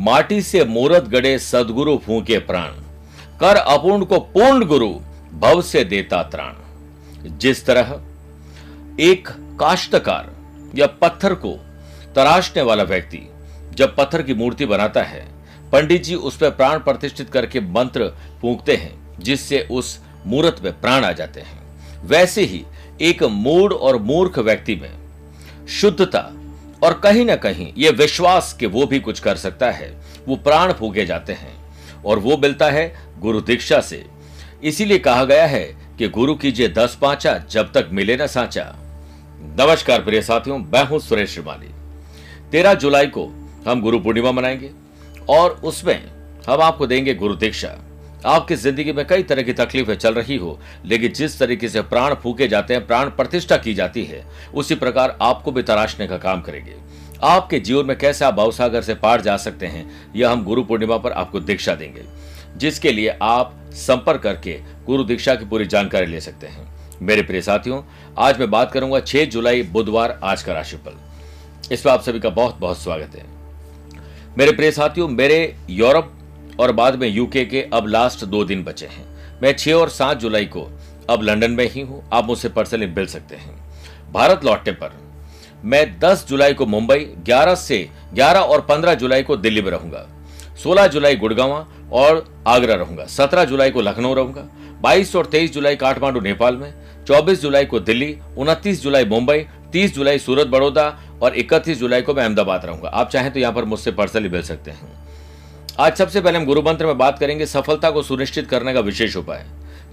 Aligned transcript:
माटी 0.00 0.42
से 0.42 0.64
मूरत 0.64 1.02
गड़े 1.02 1.38
सदगुरु 1.38 1.98
फूके 1.98 2.38
प्राण। 2.38 2.70
कर 3.40 3.56
अपूर्ण 3.56 4.04
को 4.04 4.18
पूर्ण 4.18 4.64
गुरु, 4.64 4.88
भव 5.38 5.62
से 5.62 5.84
देता 5.84 6.22
त्राण। 6.22 6.54
जिस 7.38 7.66
तरह 7.66 8.00
एक 9.00 9.28
काश्तकार 9.60 10.32
या 10.74 10.86
पत्थर 10.86 11.34
को 11.34 11.52
तराशने 12.14 12.62
वाला 12.62 12.82
व्यक्ति 12.82 13.30
जब 13.74 13.96
पत्थर 13.96 14.22
की 14.22 14.34
मूर्ति 14.34 14.66
बनाता 14.66 15.02
है, 15.02 15.28
पंडित 15.72 16.04
जी 16.04 16.14
उस 16.14 16.36
पर 16.36 16.50
प्राण 16.50 16.78
प्रतिष्ठित 16.78 17.30
करके 17.30 17.60
मंत्र 17.60 18.08
फूकते 18.40 18.76
हैं, 18.76 19.18
जिससे 19.20 19.68
उस 19.70 20.00
मूर्त 20.26 20.64
में 20.64 20.80
प्राण 20.80 21.04
आ 21.04 21.12
जाते 21.12 21.40
हैं। 21.40 21.62
वैसे 22.06 22.42
ही 22.42 22.64
एक 23.00 23.22
मूड 23.22 23.72
और 23.72 23.96
मूर्ख 23.96 24.38
व्यक्ति 24.38 24.76
में 24.76 24.92
शुद्धता 25.68 26.30
और 26.82 27.00
कहीं 27.00 27.24
ना 27.24 27.36
कहीं 27.36 27.72
ये 27.78 27.90
विश्वास 27.90 28.56
कि 28.60 28.66
वो 28.66 28.86
भी 28.86 29.00
कुछ 29.00 29.20
कर 29.20 29.36
सकता 29.36 29.70
है, 29.70 30.00
वो 30.28 30.36
प्राण 30.36 30.72
फूके 30.72 31.04
जाते 31.06 31.32
हैं 31.32 31.54
और 32.04 32.18
वो 32.18 32.36
मिलता 32.36 32.70
है 32.70 32.94
गुरु 33.18 33.40
दीक्षा 33.40 33.80
से। 33.80 34.06
इसीलिए 34.64 34.98
कहा 34.98 35.24
गया 35.24 35.46
है 35.46 35.64
कि 35.98 36.08
गुरु 36.08 36.34
कीजिए 36.34 36.68
दस 36.68 36.98
पांचा 37.02 37.38
जब 37.50 37.72
तक 37.72 37.88
मिले 37.92 38.16
ना 38.16 38.26
साचा। 38.26 38.76
नमस्कार 39.60 40.02
प्रिय 40.02 40.22
साथियों, 40.22 40.58
मैं 40.58 40.86
हूँ 40.86 40.98
सुरेश 40.98 41.30
श्रीमाली। 41.30 41.70
तेरह 42.52 42.74
जुलाई 42.74 43.06
को 43.06 43.26
हम 43.68 43.80
गुरु 43.80 43.98
पूर्णिमा 44.00 44.32
मनाएँगे 44.32 44.70
और 45.28 45.50
उसमें 45.50 46.10
हम 46.48 46.60
आपको 46.60 46.86
देंगे 46.86 47.14
गुरु 47.14 47.34
दीक्षा। 47.34 47.76
आपकी 48.26 48.56
ज़िंदगी 48.56 48.92
में 48.92 49.06
कई 49.06 49.22
तरह 49.22 49.42
की 49.42 49.52
तकलीफें 49.52 49.94
चल 49.94 50.14
रही 50.14 50.36
हो, 50.36 50.58
लेकिन 50.84 51.12
जिस 51.12 51.38
तरीके 51.38 51.68
से 51.68 51.82
प्राण 51.82 52.14
फूके 52.14 52.48
जाते 52.48 52.74
हैं, 52.74 52.86
प्राण 52.86 53.08
प्रतिष्ठा 53.08 53.56
की 53.56 53.74
जाती 53.74 54.04
है, 54.04 54.24
उसी 54.54 54.74
प्रकार 54.74 55.16
आपको 55.22 55.52
भी 55.52 55.62
तराशने 55.62 56.06
का 56.06 56.18
काम 56.18 56.40
करेंगे। 56.40 56.74
आपके 57.22 57.60
जीवन 57.60 57.86
में 57.86 57.98
कैसे 57.98 58.24
आप 58.24 58.34
भावसागर 58.34 58.82
से 58.82 58.94
पार 58.94 59.20
जा 59.20 59.36
सकते 59.36 59.66
हैं, 59.66 59.90
यह 60.16 60.30
हम 60.30 60.44
गुरु 60.44 60.64
पूर्णिमा 60.64 60.96
पर 60.96 61.12
आपको 61.12 61.40
दीक्षा 61.40 61.74
देंगे, 61.74 62.02
जिसके 62.56 62.92
लिए 62.92 63.16
आप 63.22 63.56
संपर्क 63.74 64.22
करके 64.22 64.58
गुरु 64.86 65.04
दीक्षा 65.04 65.34
की 65.34 65.44
पूरी 65.44 65.66
जानकारी 65.66 66.06
ले 66.06 66.20
सकते 66.20 66.46
हैं। 66.46 66.68
मेरे 67.02 67.22
प्रिय 67.22 67.42
साथियों, 67.42 67.82
आज 68.18 68.38
मैं 68.38 68.50
बात 68.50 68.72
करूँगा 68.72 69.00
6 69.00 69.24
जुलाई, 69.24 69.62
बुधवार, 69.62 70.18
आज 70.24 70.42
का 70.42 70.52
राशिफल। 70.52 70.96
इसमें 71.72 71.92
आप 71.92 72.02
सभी 72.02 72.20
का 72.20 72.30
बहुत 72.30 72.58
बहुत 72.58 72.78
स्वागत 72.78 73.16
है। 73.16 73.24
मेरे 74.38 74.52
प्रिय 74.52 74.70
साथियों, 74.70 75.08
मेरे 75.08 75.56
यूरोप 75.70 76.12
और 76.60 76.72
बाद 76.72 76.94
में 76.94 77.08
यूके 77.08 77.44
के 77.44 77.62
अब 77.72 77.86
लास्ट 77.86 78.24
दो 78.24 78.44
दिन 78.44 78.64
बचे 78.64 78.86
हैं। 78.86 79.04
मैं 79.42 79.52
छह 79.56 79.72
और 79.72 79.88
सात 79.88 80.18
जुलाई 80.18 80.44
को 80.44 80.68
अब 81.10 81.22
लंदन 81.22 81.50
में 81.50 81.70
ही 81.70 81.80
हूँ। 81.80 82.02
आप 82.12 82.24
मुझसे 82.24 82.48
पर्सनली 82.48 82.86
मिल 82.86 83.06
सकते 83.06 83.36
हैं। 83.36 83.58
भारत 84.12 84.44
लौटने 84.44 84.72
पर 84.72 84.98
मैं 85.64 85.98
10 85.98 86.26
जुलाई 86.28 86.54
को 86.54 86.66
मुंबई 86.66 86.98
11 87.26 87.54
से 87.54 87.88
11 88.14 88.40
और 88.40 88.60
15 88.60 88.94
जुलाई 88.94 89.22
को 89.22 89.36
दिल्ली 89.36 89.62
में 89.62 89.70
रहूँगा। 89.70 90.06
16 90.64 90.86
जुलाई 90.86 91.16
गुड़गांव 91.16 91.66
और 91.92 92.42
आगरा 92.46 92.74
रहूँगा। 92.74 93.06
17 93.06 93.44
जुलाई 93.44 93.70
को 93.70 93.80
लखनऊ 93.80 94.14
रहूँगा। 94.14 94.48
22 94.82 95.16
और 95.16 95.26
23 95.26 95.52
जुलाई 95.52 95.76
काठमांडू, 95.76 96.20
नेपाल 96.20 96.56
में। 96.56 96.72
24 97.06 97.42
जुलाई 97.42 97.64
को 97.64 97.80
दिल्ली 97.80 98.16
29 98.36 98.82
जुलाई 98.82 99.04
मुंबई 99.04 99.46
30 99.72 99.94
जुलाई 99.94 100.18
सूरत, 100.18 100.46
बड़ौदा 100.46 100.98
और 101.22 101.36
31 101.36 101.78
जुलाई 101.78 102.02
को 102.02 102.14
मैं 102.14 102.24
अहमदाबाद 102.24 102.64
रहूँगा। 102.64 102.88
आप 102.88 103.10
चाहें 103.10 103.32
तो 103.32 103.40
यहाँ 103.40 103.52
पर 103.52 103.64
मुझसे 103.64 103.90
पर्सनली 103.90 104.28
मिल 104.28 104.42
सकते 104.42 104.70
हैं। 104.70 105.09
आज 105.80 105.96
सबसे 105.96 106.20
पहले 106.20 106.38
हम 106.38 106.44
गुरु 106.44 106.62
मंत्र 106.62 106.86
में 106.86 106.98
बात 106.98 107.18
करेंगे 107.18 107.44
सफलता 107.46 107.90
को 107.90 108.02
सुनिश्चित 108.02 108.48
करने 108.48 108.72
का 108.74 108.80
विशेष 108.80 109.14
उपाय। 109.16 109.44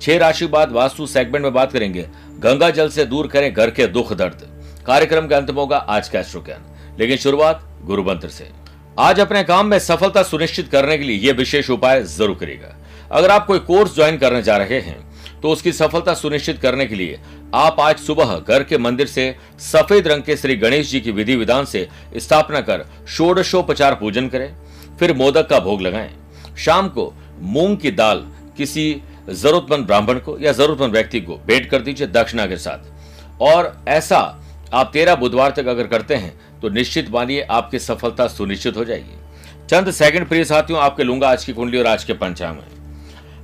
छह 0.02 0.18
राशि 0.18 0.46
बाद 0.48 0.72
वास्तु 0.72 1.06
सेगमेंट 1.08 1.44
में 1.44 1.54
बात 1.54 1.72
करेंगे। 1.72 2.06
गंगा 2.40 2.70
जल 2.70 2.90
से 2.90 3.06
दूर 3.06 3.28
करें 3.28 3.54
घर 3.54 3.70
के 3.72 3.88
दुख 3.88 4.12
दर्द। 4.14 4.42
कार्यक्रम 4.88 5.28
के 5.28 5.36
अंत 5.36 5.50
होगा 5.50 5.78
आज 5.78 6.10
का 6.10 6.20
एस्ट्रो 6.20 6.44
लेकिन 7.00 7.18
शुरुआत 7.18 7.64
गुरु 7.86 8.04
मंत्र 8.04 8.30
से। 8.30 8.50
आज 9.00 9.20
अपने 9.20 9.44
काम 9.44 9.68
में 9.68 9.78
सफलता 9.80 10.24
सुनिश्चित 10.26 10.68
करने 10.72 10.98
के 10.98 11.04
लिए 11.04 11.18
यह 11.20 11.34
विशेष 11.36 11.70
उपाय 11.70 12.04
ज़रूर 12.06 12.36
करेगा 12.36 12.76
अगर 13.12 13.32
आप 13.32 13.48
कोई 13.48 13.60
कोर्स 13.62 13.96
ज्वाइन 13.96 14.18
करने 14.18 14.44
जा 14.44 14.58
रहे 14.58 14.80
हैं 14.82 15.00
तो 15.42 15.50
उसकी 15.50 15.72
सफलता 15.74 16.14
सुनिश्चित 16.16 16.62
करने 16.62 16.86
के 16.86 16.96
लिए 16.96 17.20
आप 17.56 17.80
आज 17.80 18.00
सुबह 18.02 18.38
घर 18.40 18.64
के 18.64 18.78
मंदिर 18.80 19.08
से 19.08 19.34
सफ़ेद 19.64 20.08
रंग 20.08 20.24
के 20.24 20.38
श्री 20.38 20.56
गणेश 20.58 20.92
जी 20.92 21.00
की 21.02 21.12
विधि 21.12 21.36
विधान 21.36 21.66
से 21.66 21.88
स्थापना 22.18 22.62
कर 22.62 22.86
षोडशोपचार 23.08 23.96
पूजन 23.96 24.28
करें। 24.30 24.54
फिर 25.00 25.14
मोदक 25.14 25.48
का 25.50 25.60
भोग 25.60 25.82
लगाएँ। 25.82 26.10
शाम 26.58 26.88
को 26.90 27.14
मूंग 27.40 27.78
की 27.78 27.92
दाल 27.92 28.26
किसी 28.58 29.02
जरूरतमंद 29.30 29.86
ब्राह्मण 29.86 30.20
को 30.20 30.38
या 30.40 30.52
जरूरतमंद 30.54 30.92
व्यक्ति 30.92 31.22
को 31.22 31.36
भेंट 31.48 31.70
कर 31.70 31.82
दीजिए 31.82 32.08
दक्षिणा 32.08 32.46
के 32.46 32.58
साथ। 32.58 33.42
और 33.42 33.76
ऐसा 33.88 34.20
आप 34.74 34.90
तेरह 34.94 35.16
बुधवार 35.16 35.52
तक 35.52 35.68
अगर 35.68 35.88
करते 35.88 36.16
हैं 36.16 36.60
तो 36.62 36.70
निश्चित 36.70 37.10
मानिए 37.10 37.42
आपकी 37.42 37.80
सफलता 37.80 38.28
सुनिश्चित 38.28 38.78
हो 38.78 38.86
जाएगी। 38.86 39.16
चंद 39.70 39.92
सेकंड 39.92 40.28
प्रिय 40.28 40.44
साथियों, 40.46 40.80
आपके 40.80 41.04
लूँगा 41.04 41.30
आज 41.30 41.46
की 41.46 41.54
कुंडली 41.54 41.80
और 41.80 41.88
आज 41.88 42.04
के 42.04 42.14
पंचांग 42.14 42.58
में 42.58 42.76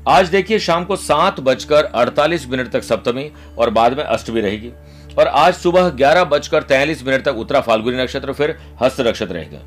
आज 0.08 0.30
देखिए 0.30 0.60
शाम 0.60 0.86
को 0.86 0.96
सात 0.96 1.40
बजकर 1.40 1.84
अड़तालीस 1.86 2.48
मिनट 2.50 2.72
तक 2.72 2.84
सप्तमी 2.84 3.30
और 3.58 3.70
बाद 3.70 3.98
में 3.98 4.04
अष्टमी 4.04 4.42
रहेगी। 4.42 4.72
और 5.18 5.28
आज 5.28 5.54
सुबह 5.54 5.90
ग्यारह 5.92 6.24
बजकर 6.24 6.64
तैयलीस 6.64 7.06
मिनट 7.06 7.24
तक 7.26 7.36
उत्तरा 7.36 7.62
फाल्गुनी 7.62 7.98
नक्षत्र, 7.98 8.34
फिर 8.34 8.58
हस्त 8.82 9.02
नक्षत्र 9.02 9.34
रहेगा। 9.34 9.60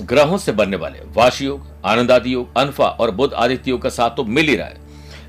ग्रहों 0.00 0.38
से 0.38 0.52
बनने 0.52 0.76
वाले 0.76 0.98
वाश 1.08 1.40
योग 1.42 1.66
आनंद 1.84 2.10
आदि 2.10 2.32
योग, 2.34 2.56
अनफा 2.56 2.86
और 2.86 3.10
बुद्ध 3.10 3.32
आदित्य 3.34 3.70
योग 3.70 3.82
का 3.82 3.88
साथ 3.88 4.10
तो 4.10 4.24
मिल 4.24 4.48
ही 4.48 4.56
रहा 4.56 4.66
है। 4.66 4.84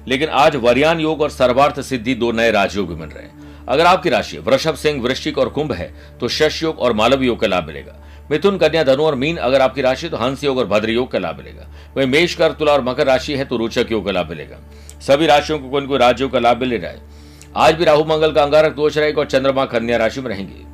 लेकिन 0.07 0.29
आज 0.29 0.55
वरियान 0.55 0.99
योग 0.99 1.21
और 1.21 1.29
सर्वार्थ 1.29 1.81
सिद्धि 1.81 2.15
दो 2.15 2.31
नए 2.31 2.51
राजयोग 2.51 2.87
भी 2.89 2.95
मिल 2.95 3.09
रहे 3.09 3.23
हैं। 3.23 3.65
अगर 3.67 3.85
आपकी 3.85 4.09
राशि 4.09 4.37
वृषभ 4.37 4.75
सिंह, 4.75 5.01
वृश्चिक 5.03 5.37
और 5.37 5.49
कुंभ 5.49 5.71
है 5.71 5.93
तो 6.19 6.27
शश 6.27 6.61
योग 6.63 6.79
और 6.79 6.93
मालव 6.93 7.23
योग 7.23 7.39
का 7.39 7.47
लाभ 7.47 7.65
मिलेगा। 7.65 7.95
मिथुन, 8.31 8.57
कन्या, 8.57 8.83
धनु 8.83 9.03
और 9.03 9.15
मीन 9.15 9.37
अगर 9.37 9.61
आपकी 9.61 9.81
राशि 9.81 10.09
तो 10.09 10.17
हंस 10.17 10.43
योग 10.43 10.57
और 10.57 10.65
भद्र 10.65 10.89
योग 10.89 11.11
का 11.11 11.19
लाभ 11.19 11.37
मिलेगा। 11.37 11.67
वही 11.97 12.05
मेष 12.05 12.35
कर 12.35 12.51
तुला 12.51 12.71
और 12.71 12.83
मकर 12.83 13.07
राशि 13.07 13.35
है 13.35 13.45
तो 13.45 13.57
रोचक 13.57 13.91
योग 13.91 14.05
का 14.05 14.11
लाभ 14.11 14.29
मिलेगा। 14.29 14.57
सभी 15.01 15.27
राशियों 15.27 15.59
को 15.59 15.69
कोई 15.69 15.87
कोई 15.87 15.97
राज्यों 15.97 16.29
का 16.29 16.39
लाभ 16.39 16.57
मिल 16.57 16.73
रहा 16.73 16.91
है। 16.91 17.01
आज 17.55 17.75
भी 17.75 17.85
राहु, 17.85 18.03
मंगल 18.03 18.31
का 18.31 18.43
अंगारक, 18.43 18.75
दोष 18.75 18.97
रहेगा 18.97 19.21
और 19.21 19.27
चंद्रमा, 19.27 19.65
कन्या 19.65 19.97
राशि 19.97 20.21
में 20.21 20.29
रहेंगे। 20.29 20.65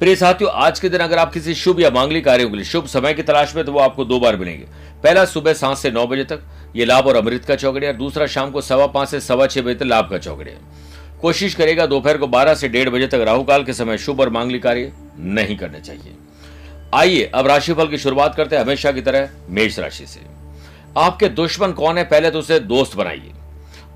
प्रिय 0.00 0.14
साथियों, 0.16 0.50
आज 0.52 0.78
के 0.80 0.88
दिन 0.88 1.00
अगर 1.00 1.18
आप 1.18 1.32
किसी 1.32 1.54
शुभ 1.54 1.80
या 1.80 1.88
मांगलिक 1.90 2.24
कार्यों 2.24 2.50
के 2.50 2.56
लिए 2.56 2.64
शुभ 2.64 2.86
समय 2.86 3.14
की 3.14 3.22
तलाश 3.22 3.54
में 3.56 3.64
तो 3.64 3.72
वो 3.72 3.78
आपको 3.78 4.04
दो 4.04 4.18
बार 4.20 4.36
मिलेंगे। 4.36 4.64
पहला, 5.02 5.24
सुबह 5.24 5.52
सात 5.52 5.76
से 5.76 5.90
नौ 5.90 6.06
बजे 6.06 6.24
तक, 6.24 6.40
ये 6.76 6.84
लाभ 6.84 7.06
और 7.06 7.16
अमृत 7.16 7.44
का 7.44 7.56
चौकड़िया 7.56 7.92
दूसरा, 7.92 8.26
शाम 8.26 8.50
को 8.50 8.60
सवा 8.60 8.86
पाँच 8.86 9.08
से 9.08 9.20
सवा 9.20 9.46
छह 9.46 9.62
बजे 9.62 9.74
तक 9.74 9.82
लाभ 9.82 10.08
का 10.10 10.18
चौकड़िया 10.18 10.56
कोशिश 11.20 11.54
करेगा 11.54 11.86
दोपहर 11.86 12.18
को 12.18 12.26
बारह 12.26 12.54
से 12.54 12.68
डेढ़ 12.68 12.88
बजे 12.88 13.06
तक 13.06 13.24
राहु 13.26 13.44
काल 13.44 13.64
के 13.64 13.72
समय 13.72 13.98
शुभ 13.98 14.20
और 14.20 14.30
मांगलिक 14.30 14.62
कार्य 14.62 14.92
नहीं 15.18 15.56
करने 15.56 15.80
चाहिए। 15.80 16.14
आइए, 16.94 17.30
अब 17.34 17.46
राशिफल 17.46 17.88
की 17.88 17.98
शुरुआत 17.98 18.34
करते 18.34 18.56
हैं 18.56 18.62
हमेशा 18.62 18.92
की 18.92 19.00
तरह 19.00 19.28
मेष 19.48 19.78
राशि 19.78 20.06
से। 20.06 20.20
आपके 20.96 21.28
दुश्मन 21.28 21.72
कौन 21.72 21.98
है? 21.98 22.04
पहले 22.04 22.30
तो 22.30 22.38
उसे 22.38 22.60
दोस्त 22.60 22.96
बनाइए। 22.96 23.32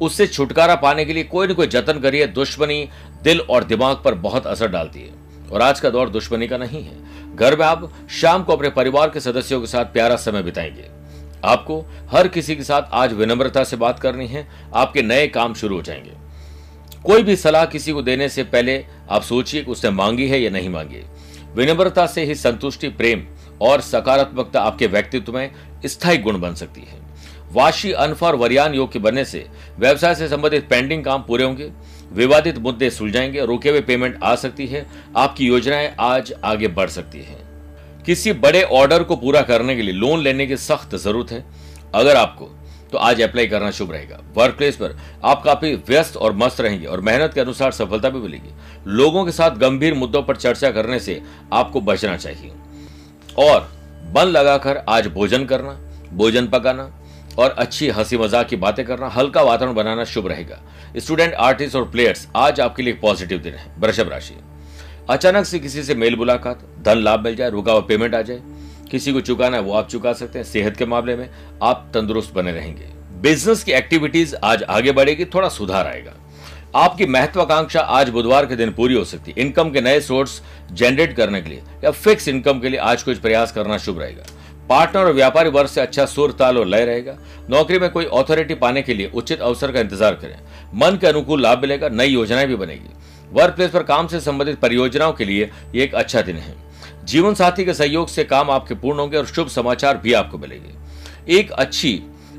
उससे 0.02 0.26
छुटकारा 0.26 0.74
पाने 0.74 1.04
के 1.04 1.12
लिए 1.12 1.24
कोई 1.24 1.46
ना 1.46 1.54
कोई 1.54 1.66
जतन 1.66 2.00
करिए। 2.00 2.26
दुश्मनी 2.26 2.88
दिल 3.22 3.40
और 3.40 3.64
दिमाग 3.64 4.02
पर 4.04 4.14
बहुत 4.14 4.46
असर 4.46 4.68
डालती 4.68 5.00
है। 5.00 5.23
और 5.52 5.62
आज 5.62 5.80
का 5.80 5.90
दौर 5.90 6.10
दुश्मनी 6.10 6.48
का 6.48 6.56
नहीं 6.56 6.84
है। 6.84 7.04
घर 7.36 7.58
में 7.58 7.66
आप 7.66 7.92
शाम 8.10 8.42
को 8.42 8.52
अपने 8.52 8.70
परिवार 8.70 9.10
के 9.10 9.20
सदस्यों 9.20 9.60
के 9.60 9.66
साथ 9.66 9.84
प्यारा 9.84 10.16
समय 10.16 10.42
बिताएँगे। 10.42 10.84
आपको 11.44 11.84
हर 12.12 12.28
किसी 12.28 12.56
के 12.56 12.62
साथ 12.62 12.82
आज 12.92 13.12
विनम्रता 13.12 13.64
से 13.64 13.76
बात 13.76 13.98
करनी 13.98 14.26
है। 14.26 14.48
आपके 14.74 15.02
नए 15.02 15.26
काम 15.26 15.54
शुरू 15.54 15.76
हो 15.76 15.82
जाएँगे। 15.82 16.12
कोई 17.04 17.22
भी 17.22 17.36
सलाह 17.36 17.64
किसी 17.64 17.92
को 17.92 18.02
देने 18.02 18.28
से 18.28 18.42
पहले 18.42 18.84
आप 19.10 19.22
सोचिए 19.22 19.64
कि 19.64 19.70
उसने 19.70 19.90
मांगी 19.90 20.28
है 20.28 20.40
या 20.40 20.50
नहीं 20.50 20.68
मांगी। 20.68 21.02
विनम्रता 21.54 22.06
से 22.06 22.24
ही 22.24 22.34
संतुष्टि, 22.34 22.88
प्रेम 22.88 23.26
और 23.60 23.80
सकारात्मकता 23.80 24.60
आपके 24.60 24.86
व्यक्तित्व 24.86 25.32
में 25.32 25.52
स्थायी 25.86 26.18
गुण 26.18 26.40
बन 26.40 26.54
सकती 26.54 26.80
है। 26.80 27.04
वाशी 27.52 27.92
अनफ 27.92 28.24
वरियान 28.24 28.74
योग 28.74 28.92
के 28.92 28.98
बनने 28.98 29.24
से 29.24 29.46
व्यवसाय 29.78 30.14
से 30.14 30.28
संबंधित 30.28 30.68
पेंडिंग 30.68 31.04
काम 31.04 31.22
पूरे 31.22 31.44
होंगे। 31.44 31.72
विवादित 32.14 32.58
मुद्दे 32.58 32.90
सुलझाएँगे 32.90 33.44
रुके 33.46 33.70
हुए 33.70 33.80
पेमेंट 33.80 34.18
आ 34.22 34.34
सकती 34.34 34.66
है। 34.66 34.86
आपकी 35.16 35.46
योजनाएँ 35.46 35.94
आज 36.00 36.32
आगे 36.44 36.68
बढ़ 36.68 36.88
सकती 36.88 37.18
है। 37.18 37.38
किसी 38.06 38.32
बड़े 38.32 38.62
ऑर्डर 38.62 39.02
को 39.02 39.16
पूरा 39.16 39.42
करने 39.42 39.76
के 39.76 39.82
लिए 39.82 39.94
लोन 39.94 40.20
लेने 40.20 40.46
की 40.46 40.56
सख्त 40.56 40.94
ज़रूरत 40.94 41.32
है। 41.32 41.44
अगर 41.94 42.16
आपको 42.16 42.50
तो 42.92 42.98
आज 42.98 43.20
अप्लाई 43.22 43.46
करना 43.46 43.70
शुभ 43.70 43.92
रहेगा। 43.92 44.20
वर्क 44.36 44.54
प्लेस 44.54 44.76
पर 44.76 44.96
आप 45.24 45.42
काफ़ी 45.42 45.74
व्यस्त 45.88 46.16
और 46.16 46.32
मस्त 46.32 46.60
रहेंगे 46.60 46.86
और 46.86 47.00
मेहनत 47.00 47.34
के 47.34 47.40
अनुसार 47.40 47.72
सफलता 47.72 48.08
भी 48.08 48.20
मिलेगी। 48.20 48.50
लोगों 48.86 49.24
के 49.24 49.32
साथ 49.32 49.50
गंभीर 49.50 49.94
मुद्दों 49.94 50.22
पर 50.22 50.36
चर्चा 50.36 50.70
करने 50.70 50.98
से 51.00 51.20
आपको 51.52 51.80
बचना 51.80 52.16
चाहिए। 52.16 52.52
और 53.38 53.60
मन 54.16 54.24
लगाकर 54.24 54.84
आज 54.88 55.06
भोजन 55.06 55.44
करना, 55.44 55.72
भोजन 56.12 56.46
पकाना 56.46 56.84
और 57.38 57.50
अच्छी 57.50 57.88
हँसी 57.88 58.16
मज़ाक 58.16 58.48
की 58.48 58.56
बातें 58.56 58.84
करना, 58.86 59.08
हल्का 59.08 59.42
वातावरण 59.42 59.74
बनाना 59.74 60.04
शुभ 60.04 60.26
रहेगा। 60.26 60.60
स्टूडेंट, 60.96 61.34
आर्टिस्ट 61.34 61.76
और 61.76 61.84
प्लेयर्स, 61.90 62.28
आज 62.36 62.60
आपके 62.60 62.82
लिए 62.82 62.92
पॉजिटिव 62.92 63.38
दिन 63.38 63.54
है। 63.54 63.72
वृषभ 63.78 64.08
राशि। 64.08 64.34
अचानक 65.10 65.44
से 65.44 65.58
किसी 65.58 65.82
से 65.82 65.94
मेल 65.94 66.16
मुलाकात, 66.16 66.66
धन 66.82 66.98
लाभ 66.98 67.20
मिल 67.20 67.36
जाए, 67.36 67.50
रुका 67.50 67.72
हुआ 67.72 67.80
पेमेंट 67.80 68.14
आ 68.14 68.22
जाए, 68.22 68.40
किसी 68.90 69.12
को 69.12 69.20
चुकाना 69.20 69.56
है 69.56 69.62
वो 69.62 69.72
आप 69.72 69.88
चुका 69.88 70.12
सकते 70.12 70.38
हैं। 70.38 70.46
सेहत 70.46 70.76
के 70.76 70.86
मामले 70.86 71.16
में 71.16 71.28
आप 71.62 71.90
तंदुरुस्त 71.94 72.34
बने 72.34 72.52
रहेंगे। 72.52 72.88
बिज़नेस 73.20 73.64
की 73.64 73.72
एक्टिविटीज़ 73.72 74.34
आज 74.36 74.62
आगे 74.62 74.92
बढ़ेगी, 74.92 75.24
थोड़ा 75.24 75.48
सुधार 75.48 75.86
आएगा। 75.86 76.14
आपकी 76.76 77.06
महत्वाकांक्षा 77.06 77.80
आज 77.80 78.08
बुधवार 78.08 78.46
के 78.46 78.56
दिन 78.56 78.72
पूरी 78.72 78.94
हो 78.94 79.04
सकती 79.04 79.30
है। 79.30 79.42
इनकम 79.42 79.70
के 79.70 79.80
नए 79.80 80.00
सोर्स 80.00 80.42
जनरेट 80.72 81.16
करने 81.16 81.40
के 81.42 81.50
लिए 81.50 81.62
या 81.84 81.90
फिक्स 81.90 82.28
इनकम 82.28 82.60
के 82.60 82.68
लिए 82.68 82.80
आज 82.80 83.02
कुछ 83.02 83.18
प्रयास 83.18 83.52
करना 83.52 83.78
शुभ 83.78 84.00
रहेगा। 84.00 84.24
पार्टनर 84.68 85.04
और 85.04 85.12
व्यापारी 85.12 85.50
वर्ग 85.50 85.68
से 85.68 85.80
अच्छा 85.80 86.04
सुर 86.06 86.32
ताल 86.32 86.58
और 86.58 86.66
लय 86.66 86.84
रहेगा। 86.84 87.16
नौकरी 87.50 87.78
में 87.78 87.90
कोई 87.90 88.04
अथॉरिटी 88.14 88.54
पाने 88.56 88.82
के 88.82 88.94
लिए 88.94 89.10
उचित 89.14 89.40
अवसर 89.40 89.72
का 89.72 89.80
इंतज़ार 89.80 90.14
करें। 90.14 90.38
मन 90.74 90.98
के 91.00 91.06
अनुकूल 91.06 91.42
लाभ 91.42 91.60
मिलेगा, 91.62 91.88
नई 91.88 92.08
योजनाएँ 92.08 92.46
भी 92.46 92.56
बनेगी। 92.56 92.90
वर्क 93.32 93.54
प्लेस 93.54 93.70
पर 93.70 93.82
काम 93.82 94.06
से 94.06 94.20
संबंधित 94.20 94.58
परियोजनाओं 94.60 95.12
के 95.12 95.24
लिए 95.24 95.50
एक 95.74 95.94
अच्छा 95.94 96.22
दिन 96.22 96.36
है। 96.36 96.54
जीवन 97.04 97.34
साथी 97.34 97.64
के 97.64 97.74
सहयोग 97.74 98.08
से 98.08 98.24
काम 98.24 98.50
आपके 98.50 98.74
पूर्ण 98.74 98.98
होंगे 98.98 99.16
और 99.16 99.26
शुभ 99.26 99.48
समाचार 99.50 99.96
भी 99.96 100.12
आपको 100.12 100.38
मिलेंगे। 100.38 101.36
एक 101.36 101.50
अच्छी 101.52 101.92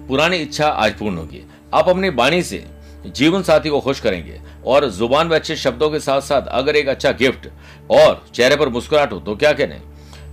पुरानी 0.08 0.38
इच्छा 0.38 0.68
आज 0.68 0.94
पूर्ण 0.94 1.18
होगी। 1.18 1.44
आप 1.74 1.90
अपनी 1.90 2.10
वाणी 2.12 2.42
से 2.44 2.64
जीवन 3.08 3.44
साथी 3.44 3.70
को 3.70 3.80
खुश 3.80 4.00
करेंगे 4.00 4.40
और 4.66 4.90
ज़ुबान 4.90 5.28
में 5.28 5.36
अच्छे 5.36 5.56
शब्दों 5.56 5.90
के 5.90 6.00
साथ 6.00 6.22
साथ 6.22 6.48
अगर 6.50 6.76
एक 6.76 6.88
अच्छा 6.90 7.12
गिफ्ट 7.14 7.48
और 7.92 8.26
चेहरे 8.34 8.56
पर 8.56 8.70
मुस्कुराहट 8.70 9.12
हो 9.12 9.20
तो 9.20 9.36
क्या 9.36 9.52
कहने 9.54 9.80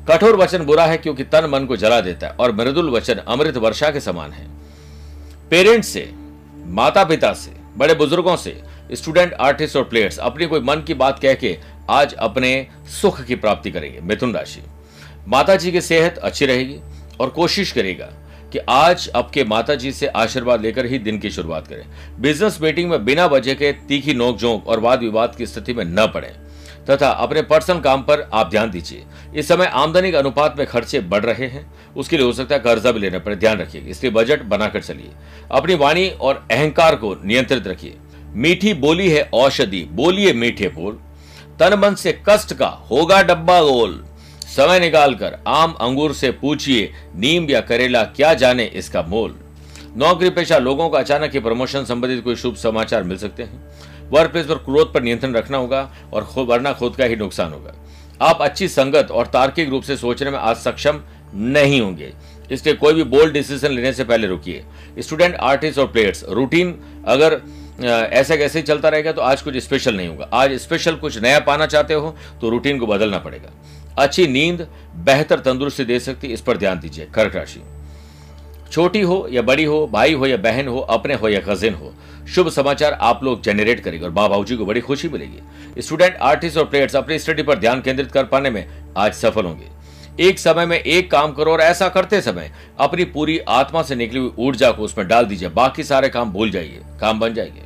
कठोर 0.08 0.36
वचन 0.36 0.58
बुरा 0.58 0.86
है 0.86 0.96
क्योंकि 0.98 1.24
तन 1.24 1.44
मन 1.44 1.64
को 1.64 1.76
जला 1.76 2.00
देता 2.00 2.26
है 2.26 2.32
और 2.32 2.52
मृदुल 2.52 2.90
वचन 2.90 3.14
अमृत 3.14 3.56
वर्षा 3.56 3.90
के 3.90 4.00
समान 4.00 4.32
है। 4.32 4.46
पेरेंट्स 5.50 5.88
से 5.88 6.10
माता 6.66 7.04
पिता 7.04 7.32
से, 7.32 7.50
बड़े 7.76 7.94
बुज़ुर्गों 7.94 8.36
से, 8.36 8.62
स्टूडेंट, 8.92 9.34
आर्टिस्ट 9.34 9.76
और 9.76 9.84
प्लेयर्स, 9.84 10.18
अपनी 10.18 10.46
कोई 10.46 10.60
मन 10.60 10.82
की 10.86 10.94
बात 10.94 11.18
कह 11.18 11.34
के 11.34 11.58
आज 11.90 12.14
अपने 12.14 12.66
सुख 13.00 13.24
की 13.24 13.34
प्राप्ति 13.34 13.70
करेंगे। 13.70 14.00
मिथुन 14.00 14.34
राशि। 14.34 14.62
माता 15.28 15.56
जी 15.56 15.72
की 15.72 15.80
सेहत 15.80 16.18
अच्छी 16.18 16.46
रहेगी 16.46 16.78
और 17.20 17.30
कोशिश 17.30 17.72
करेगा 17.72 18.12
कि 18.52 18.58
आज 18.58 19.10
आपके 19.16 19.44
माता 19.44 19.74
जी 19.74 19.92
से 19.92 20.06
आशीर्वाद 20.06 20.62
लेकर 20.62 20.86
ही 20.86 20.98
दिन 20.98 21.18
की 21.18 21.30
शुरुआत 21.30 21.66
करें। 21.66 21.86
बिज़नेस 22.20 22.58
मीटिंग 22.62 22.90
में 22.90 23.04
बिना 23.04 23.26
वजह 23.26 23.54
के 23.54 23.72
तीखी 23.72 24.14
नोकझोंक 24.14 24.66
और 24.66 24.80
वाद 24.80 25.00
विवाद 25.00 25.36
की 25.36 25.46
स्थिति 25.46 25.74
में 25.74 25.84
न 25.84 26.06
पड़े। 26.06 26.34
तथा 26.90 27.10
अपने 27.10 27.42
पर्सनल 27.42 27.80
काम 27.80 28.02
पर 28.02 28.28
आप 28.32 28.50
ध्यान 28.50 28.70
दीजिए। 28.70 29.04
इस 29.34 29.48
समय 29.48 29.66
आमदनी 29.66 30.10
के 30.10 30.16
अनुपात 30.16 30.54
में 30.58 30.66
खर्चे 30.66 31.00
बढ़ 31.00 31.24
रहे 31.24 31.46
हैं। 31.46 31.74
उसके 31.96 32.16
लिए 32.16 32.26
हो 32.26 32.32
सकता 32.32 32.54
है 32.54 32.60
कर्जा 32.60 32.92
भी 32.92 33.00
लेने 33.00 33.18
पर 33.18 33.34
ध्यान 33.34 33.58
रखिए। 33.58 33.80
इसलिए 33.80 34.12
बजट 34.12 34.42
बनाकर 34.42 34.80
चलिए। 34.80 35.10
अपनी 35.52 35.74
वाणी 35.74 36.08
और 36.10 36.46
अहंकार 36.50 36.96
को 36.96 37.14
नियंत्रित 37.24 37.66
रखिए। 37.66 37.96
मीठी 38.34 38.74
बोली 38.74 39.10
है 39.10 39.30
औषधि, 39.34 39.84
बोलिए 39.92 40.32
मीठे 40.32 40.68
बोल। 40.68 41.00
तन 41.60 41.78
मन 41.78 41.94
से 41.94 42.20
कष्ट 42.28 42.54
का 42.54 42.66
होगा 42.66 43.22
डब्बा 43.22 43.60
गोल। 43.60 44.04
समय 44.56 44.80
निकालकर 44.80 45.38
आम 45.46 45.72
अंगूर 45.72 46.12
से 46.14 46.30
पूछिए, 46.30 46.92
नीम 47.14 47.50
या 47.50 47.60
करेला 47.60 48.02
क्या 48.04 48.34
जाने 48.34 48.64
इसका 48.64 49.02
मोल। 49.02 49.38
नौकरी 49.96 50.30
पेशा 50.30 50.58
लोगों 50.58 50.88
को 50.88 50.96
अचानक 50.96 51.32
ही 51.32 51.40
प्रमोशन 51.40 51.84
संबंधित 51.84 52.24
कोई 52.24 52.36
शुभ 52.36 52.54
समाचार 52.54 53.02
मिल 53.02 53.18
सकते 53.18 53.42
हैं। 53.42 53.60
वर्क 54.12 54.30
प्लेस 54.32 54.46
पर 54.46 54.54
क्रोध 54.64 54.92
पर 54.94 55.02
नियंत्रण 55.02 55.34
रखना 55.34 55.58
होगा 55.58 55.90
और 56.12 56.28
वरना 56.38 56.72
खुद 56.72 56.96
का 56.96 57.04
ही 57.04 57.16
नुकसान 57.16 57.52
होगा। 57.52 57.74
आप 58.20 58.42
अच्छी 58.42 58.68
संगत 58.68 59.10
और 59.10 59.26
तार्किक 59.28 59.68
रूप 59.68 59.82
से 59.82 59.96
सोचने 59.96 60.30
में 60.30 60.38
आज 60.38 60.56
सक्षम 60.56 61.00
नहीं 61.34 61.80
होंगे। 61.80 62.12
इसलिए 62.50 62.74
कोई 62.74 62.94
भी 62.94 63.04
बोल्ड 63.06 63.32
डिसीज़न 63.32 63.70
लेने 63.70 63.92
से 63.92 64.04
पहले 64.04 64.26
रुकिए। 64.26 64.64
स्टूडेंट 64.98 65.34
आर्टिस्ट 65.34 65.78
और 65.78 65.86
प्लेयर्स 65.86 66.24
रूटीन 66.30 66.74
अगर 67.08 67.40
ऐसे 67.82 68.36
कैसे 68.36 68.58
ही 68.58 68.62
चलता 68.62 68.88
रहेगा 68.88 69.12
तो 69.12 69.20
आज 69.22 69.42
कुछ 69.42 69.56
स्पेशल 69.56 69.96
नहीं 69.96 70.08
होगा। 70.08 70.28
आज 70.34 70.52
स्पेशल 70.54 70.96
कुछ 70.96 71.18
नया 71.18 71.38
पाना 71.40 71.66
चाहते 71.66 71.94
हो 71.94 72.14
तो 72.40 72.50
रूटीन 72.50 72.78
को 72.78 72.86
बदलना 72.86 73.18
पड़ेगा। 73.18 73.50
अच्छी 73.98 74.26
नींद 74.26 74.66
बेहतर 74.96 75.40
तंदुरुस्ती 75.40 75.84
दे 75.84 75.98
सकती 76.00 76.28
इस 76.28 76.40
पर 76.40 76.56
ध्यान 76.56 76.80
दीजिए। 76.80 77.06
कर्क 77.14 77.36
राशि। 77.36 77.60
छोटी 78.72 79.00
हो 79.00 79.28
या 79.30 79.42
बड़ी 79.42 79.64
हो, 79.64 79.86
भाई 79.86 80.12
हो 80.12 80.26
या 80.26 80.36
बहन 80.36 80.68
हो, 80.68 80.78
अपने 80.78 81.14
हो 81.14 81.28
या 81.28 81.40
कजिन 81.40 81.74
हो। 81.74 81.94
शुभ 82.28 82.48
समाचार 82.48 82.92
आप 82.92 83.24
लोग 83.24 83.42
जनरेट 83.42 83.80
करेंगे 83.80 84.04
और 84.04 84.10
बाबा 84.10 84.44
जी 84.44 84.56
को 84.56 84.66
बड़ी 84.66 84.80
खुशी 84.80 85.08
मिलेगी। 85.08 85.82
स्टूडेंट 85.82 86.16
आर्टिस्ट 86.16 86.58
और 86.58 86.64
प्लेयर्स 86.64 86.96
अपनी 86.96 87.18
स्टडी 87.18 87.42
पर 87.42 87.58
ध्यान 87.58 87.80
केंद्रित 87.80 88.12
कर 88.12 88.24
पाने 88.24 88.50
में 88.50 88.68
आज 88.96 89.14
सफल 89.14 89.44
होंगे। 89.44 89.66
एक 90.20 90.38
समय 90.38 90.66
में 90.66 90.78
एक 90.78 91.10
काम 91.10 91.32
करो 91.32 91.52
और 91.52 91.60
ऐसा 91.60 91.88
करते 91.88 92.20
समय 92.20 92.52
अपनी 92.78 93.04
पूरी 93.04 93.38
आत्मा 93.38 93.82
से 93.82 93.94
निकली 93.94 94.20
हुई 94.20 94.32
ऊर्जा 94.38 94.70
को 94.70 94.82
उसमें 94.82 95.08
डाल 95.08 95.24
दीजिए। 95.24 95.48
बाकी 95.48 95.84
सारे 95.84 96.08
काम 96.08 96.32
भूल 96.32 96.50
जाइए, 96.50 96.80
काम 97.00 97.20
बन 97.20 97.34
जाएँगे। 97.34 97.62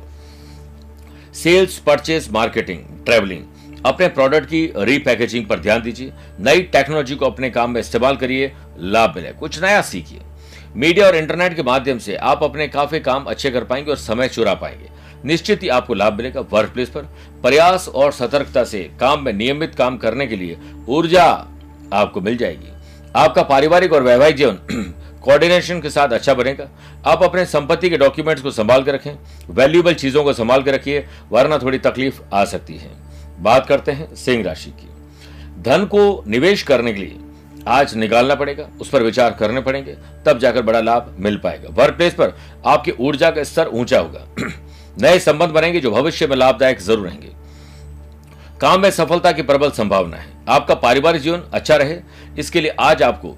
सेल्स 1.33 1.77
परचेज 1.77 2.29
मार्केटिंग 2.31 3.05
ट्रेवलिंग 3.05 3.43
अपने 3.85 4.07
प्रोडक्ट 4.07 4.45
की 4.45 4.73
रीपैकेजिंग 4.77 5.45
पर 5.45 5.59
ध्यान 5.59 5.81
दीजिए। 5.81 6.11
नई 6.39 6.61
टेक्नोलॉजी 6.61 7.15
को 7.15 7.25
अपने 7.25 7.49
काम 7.49 7.71
में 7.71 7.81
इस्तेमाल 7.81 8.15
करिए, 8.15 8.53
लाभ 8.79 9.13
मिले। 9.15 9.31
कुछ 9.31 9.61
नया 9.61 9.81
सीखिए। 9.81 10.19
मीडिया 10.77 11.05
और 11.07 11.15
इंटरनेट 11.15 11.55
के 11.55 11.63
माध्यम 11.63 11.97
से 11.97 12.15
आप 12.15 12.43
अपने 12.43 12.67
काफ़ी 12.67 12.99
काम 12.99 13.23
अच्छे 13.23 13.51
कर 13.51 13.63
पाएँगे 13.63 13.91
और 13.91 13.97
समय 13.97 14.27
चुरा 14.27 14.53
पाएँगे। 14.53 14.89
निश्चित 15.25 15.63
ही 15.63 15.67
आपको 15.67 15.93
लाभ 15.93 16.13
मिलेगा 16.13 16.41
वर्क 16.41 16.69
प्लेस 16.69 16.89
पर। 16.89 17.01
प्रयास 17.41 17.87
और 17.87 18.11
सतर्कता 18.11 18.63
से 18.63 18.91
काम 18.99 19.23
में 19.23 19.33
नियमित 19.33 19.75
काम 19.75 19.97
करने 19.97 20.27
के 20.27 20.35
लिए 20.35 20.57
ऊर्जा 20.87 21.23
आपको 21.93 22.21
मिल 22.21 22.37
जाएगी। 22.37 22.71
आपका 23.15 23.43
पारिवारिक 23.43 23.93
और 23.93 24.03
वैवाहिक 24.03 24.35
जीवन 24.35 24.57
कोऑर्डिनेशन 25.23 25.81
के 25.81 25.89
साथ 25.89 26.09
अच्छा 26.09 26.33
बनेगा। 26.33 26.69
आप 27.05 27.23
अपने 27.23 27.45
संपत्ति 27.45 27.89
के 27.89 27.97
डॉक्यूमेंट्स 27.97 28.43
को 28.43 28.51
संभाल 28.51 28.83
के 28.83 28.91
रखें। 28.91 29.11
वैल्यूएबल 29.49 29.93
चीज़ों 29.93 30.23
को 30.23 30.33
संभाल 30.33 30.63
के 30.63 30.71
रखिए, 30.71 31.05
वरना 31.31 31.57
थोड़ी 31.57 31.77
तकलीफ़ 31.77 32.21
आ 32.33 32.45
सकती 32.45 32.77
है। 32.77 32.91
बात 33.39 33.65
करते 33.65 33.91
हैं 33.91 34.15
सिंह 34.15 34.43
राशि 34.43 34.69
की। 34.69 34.89
धन 35.61 35.85
को 35.85 36.23
निवेश 36.27 36.63
करने 36.63 36.93
के 36.93 37.01
लिए 37.01 37.17
आज 37.67 37.95
निकालना 37.95 38.35
पड़ेगा, 38.35 38.67
उस 38.81 38.89
पर 38.89 39.03
विचार 39.03 39.33
करने 39.33 39.61
पड़ेंगे, 39.61 39.95
तब 40.25 40.39
जाकर 40.39 40.61
बड़ा 40.61 40.79
लाभ 40.79 41.15
मिल 41.19 41.37
पाएगा। 41.37 41.69
वर्क 41.69 41.95
प्लेस 41.95 42.13
पर 42.13 42.37
आपकी 42.65 42.91
ऊर्जा 42.91 43.31
का 43.31 43.43
स्तर 43.43 43.67
ऊँचा 43.67 43.99
होगा। 43.99 44.27
नए 45.01 45.19
संबंध 45.19 45.49
बनेंगे 45.49 45.79
जो 45.79 45.91
भविष्य 45.91 46.27
में 46.27 46.35
लाभदायक 46.37 46.79
ज़रूर 46.79 47.07
रहेंगे। 47.07 47.31
काम 48.61 48.81
में 48.81 48.91
सफलता 48.91 49.31
की 49.31 49.41
प्रबल 49.41 49.71
संभावना 49.71 50.17
है। 50.17 50.29
आपका 50.49 50.75
पारिवारिक 50.75 51.21
जीवन 51.21 51.43
अच्छा 51.53 51.75
रहे, 51.75 51.97
इसके 52.39 52.61
लिए 52.61 52.75
आज 52.79 53.03
आपको 53.03 53.37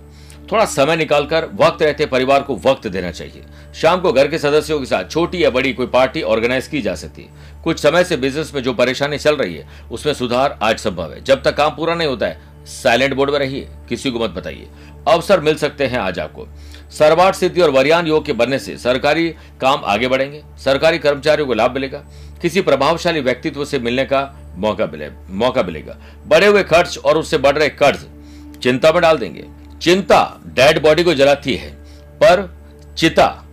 थोड़ा 0.52 0.66
समय 0.66 0.96
निकालकर 0.96 1.46
वक्त 1.56 1.82
रहते 1.84 2.06
परिवार 2.06 2.42
को 2.42 2.56
वक्त 2.56 2.88
देना 2.88 3.12
चाहिए। 3.12 3.44
शाम 3.76 4.02
को 4.02 4.14
घर 4.14 4.28
के 4.28 4.38
सदस्यों 4.38 4.80
के 4.80 4.86
साथ 4.86 5.10
छोटी 5.10 5.44
या 5.44 5.50
बड़ी 5.50 5.74
कोई 5.74 5.88
पार्टी 5.88 6.22
ऑर्गेनाइज 6.22 6.68
की 6.68 6.82
जा 6.82 6.96
सकती 6.96 7.22
है। 7.22 7.62
कुछ 7.64 7.80
समय 7.80 8.04
से 8.04 8.18
बिज़नेस 8.18 8.54
में 8.56 8.64
जो 8.64 8.74
परेशानी 8.74 9.18
चल 9.18 9.36
रही 9.36 9.56
है, 9.56 9.68
उसमें 9.92 10.14
सुधार 10.14 10.60
आज 10.62 10.78
संभव 10.78 11.14
है। 11.14 11.24
जब 11.24 11.44
तक 11.44 11.58
काम 11.58 11.76
पूरा 11.76 11.96
नहीं 11.96 12.08
होता 12.08 12.26
है 12.26 12.49
साइलेंट 12.70 13.14
बोर्ड 13.14 13.32
में 13.32 13.40
रहिए, 13.40 13.68
किसी 13.90 14.12
को 14.12 14.20
मत 14.20 14.30
बताइए। 14.30 14.68
अवसर 15.08 15.40
मिल 15.40 15.56
सकते 15.56 15.88
हैं 15.88 15.98
आज 15.98 16.20
आपको। 16.20 16.48
सर्वाट 16.92 17.36
स्थिति 17.36 17.62
और 17.62 17.70
वरियान 17.70 18.08
योग 18.08 18.26
के 18.26 18.34
बनने 18.34 18.60
से 18.60 18.78
सरकारी 18.78 19.30
काम 19.62 19.82
आगे 19.86 20.08
बढ़ेंगे। 20.08 20.42
सरकारी 20.58 21.00
कर्मचारियों 21.00 21.48
को 21.48 21.54
लाभ 21.54 21.72
मिलेगा। 21.72 22.04
किसी 22.42 22.62
प्रभावशाली 22.62 23.22
व्यक्तित्व 23.22 23.66
से 23.66 23.80
मिलने 23.80 24.06
का 24.06 24.22
मौका 24.58 24.86
मिले, 24.86 25.10
मौका 25.30 25.64
मिलेगा। 25.64 25.98
बढ़े 26.28 26.48
हुए 26.48 26.64
खर्च 26.64 26.98
और 26.98 27.18
उससे 27.18 27.38
बढ़ 27.38 27.58
रहे 27.58 27.70
कर्ज, 27.70 28.06
चिंता 28.60 28.92
में 28.92 29.02
डाल 29.02 29.18
देंगे। 29.18 29.46
चिंता 29.82 30.42
डेड 30.48 30.82
बॉडी 30.82 31.04
को 31.04 31.14
जलाती 31.14 31.56
है, 31.56 31.72
पर 32.14 32.50
चिता 32.98 33.46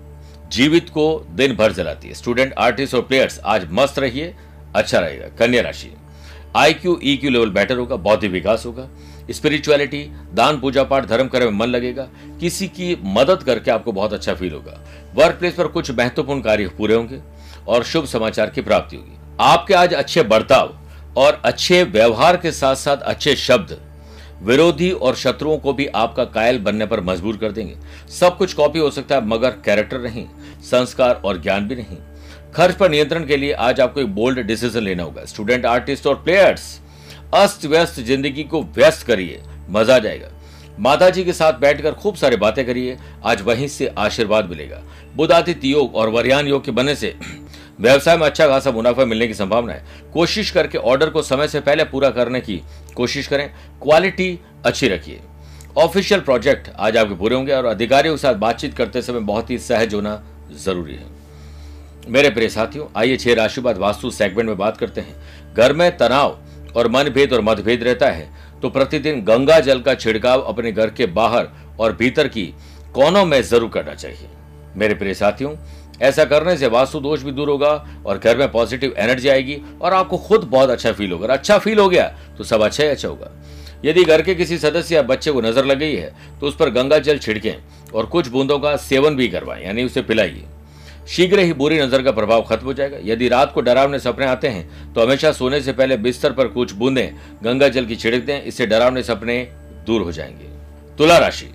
जीवित 0.49 0.88
को 0.88 1.26
दिन 1.30 1.56
भर 1.56 1.73
जलाती 1.73 2.08
है। 2.08 2.14
स्टूडेंट, 2.14 2.54
आर्टिस्ट 2.58 2.94
और 2.94 3.02
प्लेयर्स, 3.02 3.38
आज 3.38 3.68
मस्त 3.73 3.99
रहिए 3.99 4.35
अच्छा 4.76 4.99
रहेगा 4.99 5.28
कन्या 5.38 5.62
राशि। 5.62 5.92
I 6.56 6.72
Q 6.75 6.98
E 7.02 7.16
Q 7.16 7.30
level 7.30 7.50
better 7.50 7.78
होगा 7.78 7.96
बौद्धिक 7.98 8.30
विकास 8.32 8.66
होगा। 8.66 8.88
स्पिरिचुअलिटी 9.30 10.02
दान, 10.34 10.60
पूजा 10.60 10.82
पाठ, 10.84 11.06
धर्म 11.06 11.28
करने 11.28 11.46
में 11.46 11.52
मन 11.52 11.66
लगेगा। 11.66 12.08
किसी 12.40 12.68
की 12.68 12.96
मदद 13.04 13.42
करके 13.42 13.70
आपको 13.70 13.92
बहुत 13.92 14.12
अच्छा 14.12 14.34
फील 14.34 14.52
होगा। 14.52 14.80
वर्क 15.14 15.38
प्लेस 15.38 15.54
पर 15.54 15.66
कुछ 15.68 15.90
महत्वपूर्ण 15.90 16.40
कार्य 16.40 16.68
पूरे 16.78 16.94
होंगे 16.94 17.20
और 17.68 17.84
शुभ 17.84 18.04
समाचार 18.06 18.50
की 18.50 18.60
प्राप्ति 18.60 18.96
होगी। 18.96 19.18
आपके 19.40 19.75
आज 19.75 19.94
अच्छे 19.94 20.22
बर्ताव 20.25 20.78
और 21.16 21.40
अच्छे 21.44 21.82
व्यवहार 21.84 22.36
के 22.36 22.52
साथ 22.52 22.75
साथ 22.76 22.96
अच्छे 22.96 23.34
शब्द, 23.36 23.76
विरोधी 24.42 24.90
और 24.90 25.14
शत्रुओं 25.16 25.58
को 25.58 25.72
भी 25.72 25.86
आपका 25.86 26.25
कायल 26.26 26.58
बनने 26.58 26.86
पर 26.86 27.00
मजबूर 27.00 27.36
कर 27.36 27.52
देंगे। 27.52 27.76
सब 28.10 28.36
कुछ 28.36 28.52
कॉपी 28.54 28.78
हो 28.78 28.90
सकता 28.90 29.14
है, 29.14 29.26
मगर 29.26 29.50
कैरेक्टर 29.64 30.00
नहीं, 30.00 30.26
संस्कार 30.62 31.20
और 31.25 31.40
ज्ञान 31.42 31.68
भी 31.68 31.76
नहीं। 31.76 31.96
खर्च 32.56 32.75
पर 32.75 32.90
नियंत्रण 32.90 33.25
के 33.26 33.36
लिए 33.36 33.52
आज 33.52 33.80
आपको 33.80 34.00
एक 34.00 34.14
बोल्ड 34.14 34.38
डिसीज़न 34.38 34.80
लेना 34.80 35.02
होगा। 35.02 35.25
स्टूडेंट 35.25 35.66
आर्टिस्ट 35.66 36.06
और 36.06 36.14
प्लेयर्स 36.14 36.62
अस्त 37.34 37.64
व्यस्त 37.64 37.98
ज़िंदगी 38.00 38.42
को 38.44 38.62
व्यस्त 38.75 39.06
करिए। 39.06 39.40
मज़ा 39.70 39.98
जाएगा। 39.98 40.28
माता 40.80 41.08
जी 41.10 41.25
के 41.25 41.32
साथ 41.32 41.58
बैठकर 41.60 41.92
खूब 41.92 42.14
सारी 42.14 42.36
बातें 42.36 42.64
करिए। 42.66 42.96
आज 43.25 43.42
वहीं 43.42 43.66
से 43.68 43.86
आशीर्वाद 43.98 44.48
मिलेगा। 44.50 44.80
बुधादित्य 45.16 45.68
योग 45.68 45.94
और 45.94 46.08
वरियान 46.08 46.46
योग 46.46 46.64
के 46.64 46.70
बनने 46.70 46.94
से 46.94 47.14
व्यवसाय 47.80 48.16
में 48.16 48.25
अच्छा 48.26 48.46
खासा 48.48 48.70
मुनाफा 48.70 49.04
मिलने 49.04 49.26
की 49.26 49.34
संभावना 49.34 49.72
है। 49.72 50.10
कोशिश 50.12 50.50
करके 50.50 50.78
ऑर्डर 50.78 51.10
को 51.10 51.22
समय 51.22 51.48
से 51.48 51.60
पहले 51.60 51.84
पूरा 51.84 52.10
करने 52.10 52.40
की 52.40 52.60
कोशिश 52.96 53.26
करें। 53.26 53.48
क्वालिटी 53.82 54.38
अच्छी 54.64 54.88
रखिए। 54.88 55.20
ऑफिशियल 55.78 56.20
प्रोजेक्ट 56.20 56.70
आज 56.78 56.96
आपके 56.96 57.14
पूरे 57.14 57.36
होंगे 57.36 57.52
और 57.52 57.64
अधिकारियों 57.64 58.14
के 58.14 58.22
साथ 58.22 58.34
बातचीत 58.36 58.75
करते 58.75 59.02
समय 59.02 59.20
बहुत 59.22 59.50
ही 59.50 59.58
सहज 59.58 59.94
होना 59.94 60.22
ज़रूरी 60.64 60.94
है। 60.94 61.15
मेरे 62.08 62.28
प्रिय 62.30 62.48
साथियों, 62.48 62.86
आइए 62.96 63.16
छह 63.16 63.34
राशिवाद 63.34 63.78
वास्तु 63.78 64.10
सेगमेंट 64.10 64.48
में 64.48 64.56
बात 64.58 64.76
करते 64.76 65.00
हैं। 65.00 65.54
घर 65.54 65.72
में 65.72 65.96
तनाव 65.96 66.38
और 66.76 66.88
मनभेद 66.88 67.32
और 67.32 67.40
मतभेद 67.40 67.82
रहता 67.82 68.10
है 68.10 68.28
तो 68.62 68.70
प्रतिदिन 68.70 69.20
गंगा 69.25 69.58
जल 69.60 69.80
का 69.80 69.94
छिड़काव 69.96 70.40
अपने 70.42 70.72
घर 70.72 70.90
के 70.90 71.06
बाहर 71.08 71.48
और 71.80 71.96
भीतर 71.96 72.28
की 72.28 72.44
कोनों 72.94 73.25
में 73.26 73.40
ज़रूर 73.42 73.70
करना 73.70 73.94
चाहिए। 73.94 74.28
मेरे 74.76 74.94
प्रिय 74.94 75.14
साथियों, 75.14 75.54
ऐसा 76.02 76.25
करने 76.25 76.56
से 76.56 76.66
वास्तु 76.68 77.00
दोष 77.00 77.22
भी 77.22 77.32
दूर 77.32 77.48
होगा 77.48 78.02
और 78.06 78.18
घर 78.18 78.36
में 78.36 78.50
पॉजिटिव 78.52 78.94
एनर्जी 78.98 79.28
आएगी 79.28 79.60
और 79.82 79.94
आपको 79.94 80.18
खुद 80.18 80.44
बहुत 80.46 80.70
अच्छा 80.70 80.92
फील 80.92 81.12
होगा। 81.12 81.32
अच्छा 81.34 81.58
फील 81.58 81.78
हो 81.78 81.88
गया 81.88 82.08
तो 82.38 82.44
सब 82.44 82.62
अच्छा 82.62 82.82
ही 82.84 82.88
अच्छा 82.90 83.08
होगा। 83.08 83.30
यदि 83.84 84.04
घर 84.04 84.22
के 84.22 84.34
किसी 84.34 84.58
सदस्य 84.58 84.94
या 84.94 85.02
बच्चे 85.04 85.32
को 85.32 85.40
नज़र 85.42 85.64
लग 85.64 85.78
गई 85.78 85.94
है 85.94 86.14
तो 86.40 86.46
उस 86.46 86.56
पर 86.56 86.70
गंगा 86.72 86.98
जल 87.00 87.18
छिड़कें 87.18 87.54
और 87.92 88.06
कुछ 88.06 88.28
बूंदों 88.28 88.58
का 88.58 88.76
सेवन 88.78 89.16
भी 89.16 89.28
करवाएँ, 89.28 89.64
यानी 89.64 89.84
उसे 89.84 90.02
पिलाइए। 90.02 90.44
शीघ्र 91.06 91.38
ही 91.38 91.52
बुरी 91.52 91.78
नज़र 91.80 92.02
का 92.02 92.12
प्रभाव 92.12 92.42
खत्म 92.42 92.66
हो 92.66 92.72
जाएगा। 92.75 92.98
यदि 93.04 93.28
रात 93.28 93.52
को 93.52 93.60
डरावने 93.60 93.98
सपने 93.98 94.26
आते 94.26 94.48
हैं 94.48 94.92
तो 94.94 95.02
हमेशा 95.02 95.32
सोने 95.32 95.60
से 95.60 95.72
पहले 95.72 95.96
बिस्तर 95.98 96.32
पर 96.32 96.48
कुछ 96.48 96.72
बूंदे, 96.72 97.12
गंगा 97.42 97.68
जल 97.68 97.86
की 97.86 97.96
छिड़क 97.96 98.25
दें 98.25 98.42
इससे 98.42 98.66
डरावने 98.66 99.02
सपने 99.02 99.42
दूर 99.86 100.02
हो 100.02 100.12
जाएँगे। 100.12 100.48
तुला 100.98 101.18
राशि। 101.18 101.46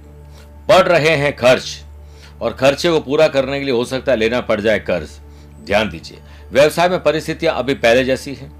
बढ़ 0.69 0.87
रहे 0.87 1.15
हैं 1.17 1.35
खर्च, 1.35 1.77
और 2.41 2.53
खर्चे 2.53 2.89
को 2.89 2.99
पूरा 3.01 3.27
करने 3.27 3.59
के 3.59 3.65
लिए 3.65 3.73
हो 3.73 3.83
सकता 3.85 4.11
है 4.11 4.17
लेना 4.17 4.41
पड़ 4.41 4.59
जाए 4.61 4.79
कर्ज। 4.81 5.09
ध्यान 5.65 5.89
दीजिए, 5.89 6.17
व्यवसाय 6.51 6.89
में 6.89 7.01
परिस्थितियाँ 7.03 7.55
अभी 7.55 7.73
पहले 7.75 8.03
जैसी 8.03 8.33
हैं। 8.33 8.51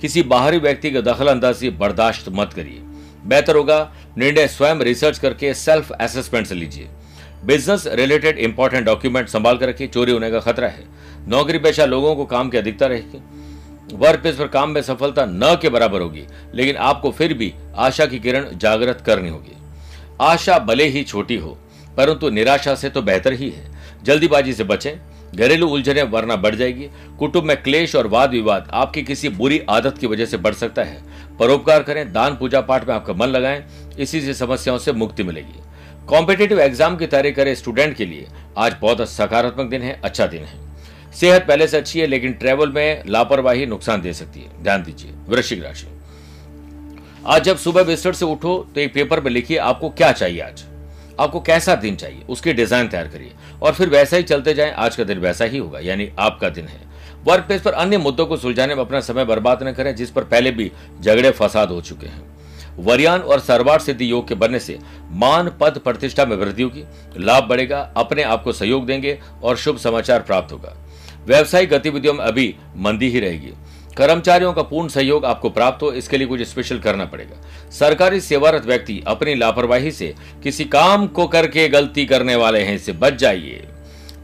किसी 0.00 0.22
बाहरी 0.24 0.58
व्यक्ति 0.58 0.90
का 0.90 1.00
दखल 1.02 1.28
अंदाजी 1.28 1.70
बर्दाश्त 1.72 2.28
मत 2.30 2.52
करिए। 2.52 2.80
बेहतर 3.26 3.56
होगा 3.56 3.78
निर्णय 4.18 4.46
स्वयं 4.48 4.80
रिसर्च 4.80 5.18
करके 5.18 5.52
सेल्फ 5.54 5.90
असेसमेंट 5.92 6.46
से 6.46 6.54
लीजिए। 6.54 6.88
बिज़नेस 7.44 7.86
रिलेटेड 7.86 8.38
इंपॉर्टेंट 8.38 8.86
डॉक्यूमेंट 8.86 9.28
संभाल 9.28 9.58
कर 9.58 9.68
रखिए, 9.68 9.86
चोरी 9.86 10.12
होने 10.12 10.30
का 10.30 10.40
खतरा 10.40 10.68
है। 10.68 10.84
नौकरी 11.28 11.58
पेशा 11.58 11.84
लोगों 11.84 12.14
को 12.16 12.24
काम 12.24 12.50
की 12.50 12.58
अधिकता 12.58 12.86
रहेगी। 12.86 13.22
वर्क 13.96 14.20
प्लेस 14.20 14.36
पर 14.36 14.46
काम 14.46 14.70
में 14.70 14.80
सफलता 14.82 15.24
न 15.24 15.56
के 15.62 15.68
बराबर 15.68 16.00
होगी, 16.00 16.24
लेकिन 16.54 16.76
आपको 16.76 17.10
फिर 17.10 17.34
भी 17.34 17.52
आशा 17.76 18.06
की 18.06 18.18
किरण 18.18 18.56
जागृत 18.58 19.02
करनी 19.06 19.28
होगी। 19.28 19.56
आशा 20.20 20.58
भले 20.58 20.84
ही 20.84 21.02
छोटी 21.04 21.36
हो, 21.36 21.58
परंतु 21.96 22.30
निराशा 22.30 22.74
से 22.74 22.90
तो 22.90 23.02
बेहतर 23.02 23.32
ही 23.32 23.50
है। 23.50 23.74
जल्दीबाजी 24.04 24.52
से 24.52 24.64
बचें, 24.64 24.92
घरेलू 25.34 25.68
उलझने 25.68 26.02
वरना 26.02 26.36
बढ़ 26.36 26.54
जाएगी। 26.54 26.88
कुटुंब 27.18 27.44
में 27.44 27.56
क्लेश 27.62 27.94
और 27.96 28.06
वाद 28.06 28.30
विवाद 28.30 28.68
आपकी 28.72 29.02
किसी 29.02 29.28
बुरी 29.28 29.60
आदत 29.70 29.98
की 29.98 30.06
वजह 30.06 30.26
से 30.26 30.36
बढ़ 30.36 30.54
सकता 30.54 30.82
है। 30.82 31.02
परोपकार 31.38 31.82
करें, 31.82 32.12
दान 32.12 32.36
पूजा 32.36 32.60
पाठ 32.60 32.88
में 32.88 32.94
आपका 32.94 33.12
मन 33.12 33.26
लगाएँ, 33.26 33.64
इसी 33.98 34.20
से 34.20 34.34
समस्याओं 34.34 34.78
से 34.78 34.92
मुक्ति 34.92 35.22
मिलेगी। 35.22 35.60
कॉम्पिटेटिव 36.08 36.58
एग्ज़ाम 36.60 36.96
की 36.96 37.06
तैयारी 37.06 37.30
करे 37.32 37.54
स्टूडेंट 37.54 37.96
के 37.96 38.04
लिए। 38.06 38.26
आज 38.58 38.74
बहुत 38.80 39.00
सकारात्मक 39.10 39.70
दिन 39.70 39.82
है 39.82 39.98
अच्छा 40.04 40.26
दिन 40.26 40.42
है। 40.42 40.58
सेहत 41.12 41.46
पहले 41.48 41.66
से 41.68 41.76
अच्छी 41.76 42.00
है, 42.00 42.06
लेकिन 42.06 42.32
ट्रेवल 42.32 42.72
में 42.72 43.02
लापरवाही 43.06 43.66
नुकसान 43.66 44.02
दे 44.02 44.12
सकती 44.12 44.40
है। 44.40 44.62
ध्यान 44.62 44.82
दीजिए, 44.82 45.10
वृश्चिक 45.28 45.64
राशि। 45.64 45.86
आज 47.26 47.42
जब 47.42 47.56
सुबह 47.56 47.84
बिस्तर 47.84 48.12
से 48.12 48.24
उठो 48.24 48.56
तो 48.74 48.80
एक 48.80 48.94
पेपर 48.94 49.20
पर 49.20 49.30
लिखिए, 49.30 49.56
आपको 49.58 49.90
क्या 49.90 50.12
चाहिए 50.12 50.40
आज? 50.40 50.64
आपको 51.20 51.40
कैसा 51.40 51.74
दिन 51.76 51.96
चाहिए? 51.96 52.22
उसकी 52.28 52.52
डिज़ाइन 52.52 52.88
तैयार 52.88 53.08
करिए। 53.08 53.32
और 53.62 53.74
फिर 53.74 53.88
वैसा 53.88 54.16
ही 54.16 54.22
चलते 54.22 54.54
जाएँ, 54.54 54.72
आज 54.72 54.96
का 54.96 55.04
दिन 55.04 55.18
वैसा 55.18 55.44
ही 55.44 55.58
होगा, 55.58 55.78
यानी 55.80 56.10
आपका 56.18 56.48
दिन 56.50 56.66
है। 56.66 56.80
वर्क 57.24 57.44
प्लेस 57.44 57.62
पर 57.62 57.72
अन्य 57.74 57.98
मुद्दों 57.98 58.26
को 58.26 58.36
सुलझाने 58.36 58.74
में 58.74 58.84
अपना 58.84 59.00
समय 59.02 59.24
बर्बाद 59.24 59.62
न 59.62 59.72
करें, 59.72 59.94
जिस 59.96 60.10
पर 60.10 60.24
पहले 60.24 60.50
भी 60.50 60.70
झगड़े 61.00 61.30
फसाद 61.32 61.70
हो 61.70 61.80
चुके 61.80 62.06
हैं। 62.06 62.35
वरियान 62.78 63.20
और 63.20 63.40
सरवार 63.40 63.80
सिद्धि 63.80 64.10
योग 64.10 64.28
के 64.28 64.34
बनने 64.34 64.58
से 64.58 64.78
मान, 65.10 65.52
पद, 65.60 65.78
प्रतिष्ठा 65.78 66.24
में 66.24 66.36
वृद्धि 66.36 66.62
होगी, 66.62 66.84
लाभ 67.18 67.44
बढ़ेगा, 67.44 67.92
अपने 67.96 68.22
आप 68.22 68.42
को 68.42 68.52
सहयोग 68.52 68.86
देंगे 68.86 69.18
और 69.42 69.56
शुभ 69.56 69.78
समाचार 69.78 70.20
प्राप्त 70.20 70.52
होगा। 70.52 70.76
व्यवसायिक 71.26 71.70
गतिविधियों 71.70 72.14
में 72.14 72.24
अभी 72.24 72.54
मंदी 72.76 73.08
ही 73.08 73.20
रहेगी। 73.20 73.52
कर्मचारियों 73.96 74.52
का 74.52 74.62
पूर्ण 74.62 74.88
सहयोग 74.88 75.24
आपको 75.24 75.50
प्राप्त 75.50 75.82
हो, 75.82 75.92
इसके 75.92 76.18
लिए 76.18 76.26
कुछ 76.26 76.42
स्पेशल 76.42 76.78
करना 76.78 77.04
पड़ेगा। 77.04 77.70
सरकारी 77.70 78.20
सेवारत 78.20 78.64
व्यक्ति 78.64 79.02
अपनी 79.06 79.34
लापरवाही 79.34 79.90
से 79.90 80.14
किसी 80.42 80.64
काम 80.64 81.06
को 81.06 81.26
करके 81.26 81.68
गलती 81.68 82.06
करने 82.06 82.36
वाले 82.36 82.60
हैं, 82.60 82.74
इससे 82.74 82.92
बच 82.92 83.12
जाइए। 83.12 83.64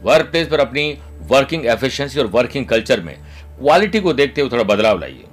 वर्क 0.03 0.25
प्लेस 0.25 0.47
पर 0.47 0.59
अपनी 0.59 0.97
वर्किंग 1.21 1.65
एफिशिएंसी 1.65 2.19
और 2.19 2.27
वर्किंग 2.27 2.65
कल्चर 2.65 3.01
में 3.01 3.15
क्वालिटी 3.59 3.99
को 3.99 4.13
देखते 4.13 4.41
हुए 4.41 4.49
थोड़ा 4.49 4.63
बदलाव 4.63 4.99
लाइए। 4.99 5.23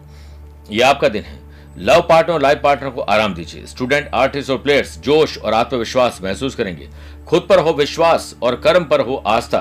यह 0.71 0.89
आपका 0.89 1.09
दिन 1.09 1.23
है। 1.23 1.50
लव 1.79 2.01
पार्टनर 2.01 2.35
और 2.35 2.43
लाइफ 2.43 2.61
पार्टनर 2.63 2.91
को 2.91 3.01
आराम 3.01 3.35
दीजिए। 3.35 3.67
स्टूडेंट, 3.67 4.09
आर्टिस्ट 4.15 4.51
और 4.51 4.59
प्लेयर्स, 4.59 4.99
जोश 4.99 5.37
और 5.39 5.55
आत्मविश्वास 5.55 6.21
महसूस 6.23 6.55
करेंगे। 6.55 6.89
खुद 7.29 7.47
पर 7.49 7.59
हो 7.59 7.73
विश्वास 7.73 8.35
और 8.43 8.57
कर्म 8.57 8.85
पर 8.85 9.01
हो 9.01 9.17
आस्था। 9.17 9.59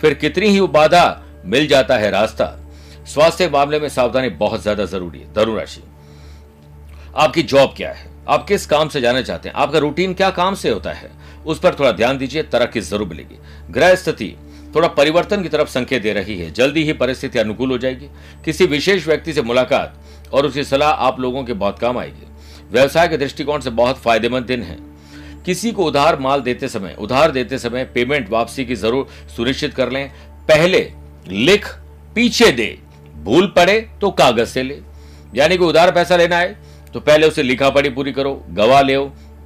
फिर 0.00 0.14
कितनी 0.14 0.46
ही 0.46 0.60
बाधा 0.60 1.22
मिल 1.44 1.66
जाता 1.66 1.96
है 1.96 2.10
रास्ता। 2.10 2.46
स्वास्थ्य 3.06 3.48
मामले 3.48 3.78
में 3.80 3.88
सावधानी 3.88 4.28
बहुत 4.28 4.62
ज़्यादा 4.62 4.84
ज़रूरी 4.84 5.18
है। 5.18 5.32
धनुराशि 5.34 5.82
आपकी 7.16 7.42
जॉब 7.42 7.74
क्या 7.76 7.90
है? 7.90 8.10
आप 8.28 8.46
किस 8.46 8.66
काम 8.66 8.88
से 8.88 9.00
जाना 9.00 9.22
चाहते 9.22 9.48
हैं? 9.48 9.56
आपका 9.56 9.78
रूटीन 9.78 10.14
क्या 10.14 10.30
काम 10.30 10.54
से 10.54 10.70
होता 10.70 10.92
है? 10.92 11.10
उस 11.46 11.58
पर 11.58 11.74
थोड़ा 11.74 11.92
ध्यान 11.92 12.18
दीजिए, 12.18 12.42
तरक्की 12.42 12.80
ज़रूर 12.80 13.08
मिलेगी। 13.08 13.38
ग्रह 13.70 13.94
स्थिति 13.94 14.34
थोड़ा 14.74 14.88
परिवर्तन 14.90 15.42
की 15.42 15.48
तरफ़ 15.48 15.68
संकेत 15.68 16.02
दे 16.02 16.12
रही 16.12 16.38
है। 16.38 16.50
जल्दी 16.50 16.82
ही 16.84 16.92
परिस्थिति 16.94 17.38
अनुकूल 17.38 17.70
हो 17.70 17.78
जाएगी। 17.78 18.08
किसी 18.44 18.66
विशेष 18.66 19.06
व्यक्ति 19.06 19.32
से 19.32 19.42
मुलाकात 19.42 20.30
और 20.32 20.46
उसकी 20.46 20.64
सलाह 20.64 20.90
आप 20.90 21.20
लोगों 21.20 21.42
के 21.44 21.52
बहुत 21.54 21.78
काम 21.78 21.98
आएगी। 21.98 22.26
व्यवसाय 22.72 23.08
के 23.08 23.16
दृष्टिकोण 23.16 23.60
से 23.60 23.70
बहुत 23.72 23.98
फ़ायदेमंद 23.98 24.44
दिन 24.44 24.62
है। 24.62 24.78
किसी 25.46 25.72
को 25.72 25.84
उधार 25.84 26.18
माल 26.18 26.40
देते 26.40 26.68
समय, 26.68 26.96
उधार 26.98 27.30
देते 27.30 27.58
समय 27.58 27.84
पेमेंट 27.84 28.30
वापसी 28.30 28.64
की 28.64 28.74
ज़रूर 28.76 29.08
सुनिश्चित 29.36 29.74
कर 29.74 29.90
लें। 29.90 30.08
पहले 30.48 30.90
लिख, 31.28 31.66
पीछे 32.16 32.50
दे। 32.52 32.76
भूल 33.14 33.46
पड़े 33.56 33.78
तो 34.00 34.10
कागज़ 34.12 34.48
से 34.48 34.62
ले। 34.62 34.80
यानी 35.34 35.56
कि 35.58 35.64
उधार 35.64 35.90
पैसा 35.92 36.16
लेना 36.16 36.36
है 36.36 36.56
तो 36.94 37.00
पहले 37.00 37.26
उसे 37.26 37.42
लिखा 37.42 37.68
पढ़ी 37.70 37.90
पूरी 37.90 38.12
करो, 38.12 38.34
गवाह 38.50 38.80
ले 38.82 38.96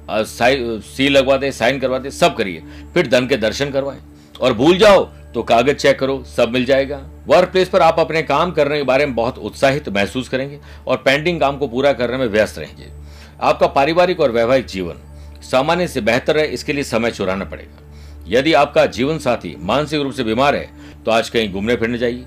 सी 0.09 1.07
लगवा 1.09 1.35
दे, 1.37 1.51
साइन 1.51 1.79
करवा 1.79 1.97
दे, 1.97 2.11
सब 2.11 2.35
करिए। 2.35 2.63
फिर 2.93 3.07
धन 3.07 3.27
के 3.27 3.37
दर्शन 3.37 3.71
करवाए। 3.71 3.97
और 4.41 4.53
भूल 4.53 4.77
जाओ 4.77 5.03
तो 5.33 5.41
कागज़ 5.43 5.75
चेक 5.75 5.99
करो, 5.99 6.23
सब 6.27 6.49
मिल 6.49 6.65
जाएगा। 6.65 6.97
वर्क 7.27 7.49
प्लेस 7.49 7.69
पर 7.69 7.81
आप 7.81 7.99
अपने 7.99 8.21
काम 8.23 8.51
करने 8.51 8.77
के 8.77 8.83
बारे 8.83 9.05
में 9.05 9.15
बहुत 9.15 9.37
उत्साहित 9.39 9.89
महसूस 9.89 10.29
करेंगे 10.29 10.59
और 10.87 10.97
पेंडिंग 10.97 11.39
काम 11.39 11.57
को 11.57 11.67
पूरा 11.67 11.91
करने 11.93 12.17
में 12.17 12.27
व्यस्त 12.27 12.59
रहेंगे। 12.59 12.91
आपका 13.41 13.67
पारिवारिक 13.69 14.19
और 14.19 14.31
वैवाहिक 14.31 14.65
जीवन 14.67 15.03
सामान्य 15.43 15.87
से 15.87 16.01
बेहतर 16.01 16.37
है 16.37 16.47
इसके 16.47 16.73
लिए 16.73 16.83
समय 16.85 17.11
चुराना 17.11 17.45
पड़ेगा। 17.45 17.83
यदि 18.29 18.53
आपका 18.55 18.85
जीवन 18.87 19.17
साथी 19.19 19.55
मानसिक 19.61 20.01
रूप 20.01 20.13
से 20.13 20.23
बीमार 20.23 20.55
है 20.55 20.69
तो 21.05 21.11
आज 21.11 21.29
कहीं 21.29 21.51
घूमने 21.51 21.75
फिरने 21.75 21.97
जाइए, 21.97 22.23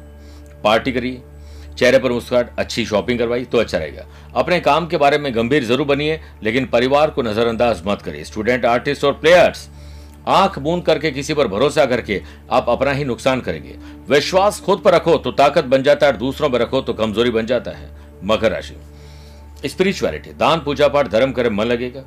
पार्टी 0.64 0.92
करिए, 0.92 1.20
चेहरे 1.78 1.98
पर 1.98 2.12
मुस्कुराहट, 2.12 2.50
अच्छी 2.58 2.84
शॉपिंग 2.86 3.18
करवाई 3.18 3.44
तो 3.44 3.58
अच्छा 3.58 3.78
रहेगा। 3.78 4.06
अपने 4.34 4.60
काम 4.60 4.86
के 4.86 4.96
बारे 4.96 5.18
में 5.18 5.34
गंभीर 5.34 5.64
ज़रूर 5.64 5.86
बनिए, 5.86 6.20
लेकिन 6.42 6.66
परिवार 6.68 7.10
को 7.10 7.22
नजरअंदाज 7.22 7.82
मत 7.86 8.02
करिए। 8.02 8.24
स्टूडेंट 8.24 8.64
आर्टिस्ट 8.66 9.04
और 9.04 9.12
प्लेयर्स 9.14 9.68
आँख 10.30 10.58
बूंद 10.58 10.84
करके 10.84 11.10
किसी 11.10 11.34
पर 11.34 11.48
भरोसा 11.48 11.84
करके 11.86 12.20
आप 12.50 12.68
अपना 12.68 12.92
ही 12.92 13.04
नुकसान 13.04 13.40
करेंगे। 13.40 13.76
विश्वास 14.08 14.60
खुद 14.60 14.80
पर 14.80 14.94
रखो 14.94 15.16
तो 15.16 15.30
ताकत 15.32 15.64
बन 15.64 15.82
जाता 15.82 16.06
है 16.06 16.16
दूसरों 16.18 16.50
पर 16.50 16.60
रखो 16.60 16.80
तो 16.80 16.92
कमज़ोरी 16.94 17.30
बन 17.30 17.46
जाता 17.46 17.70
है। 17.70 17.90
मकर 18.24 18.52
राशि 18.52 18.76
स्पिरिचुअलिटी 19.66 20.30
दान, 20.30 20.60
पूजा 20.60 20.88
पाठ, 20.88 21.08
धर्म 21.08 21.32
करे 21.32 21.50
मन 21.50 21.64
लगेगा। 21.64 22.04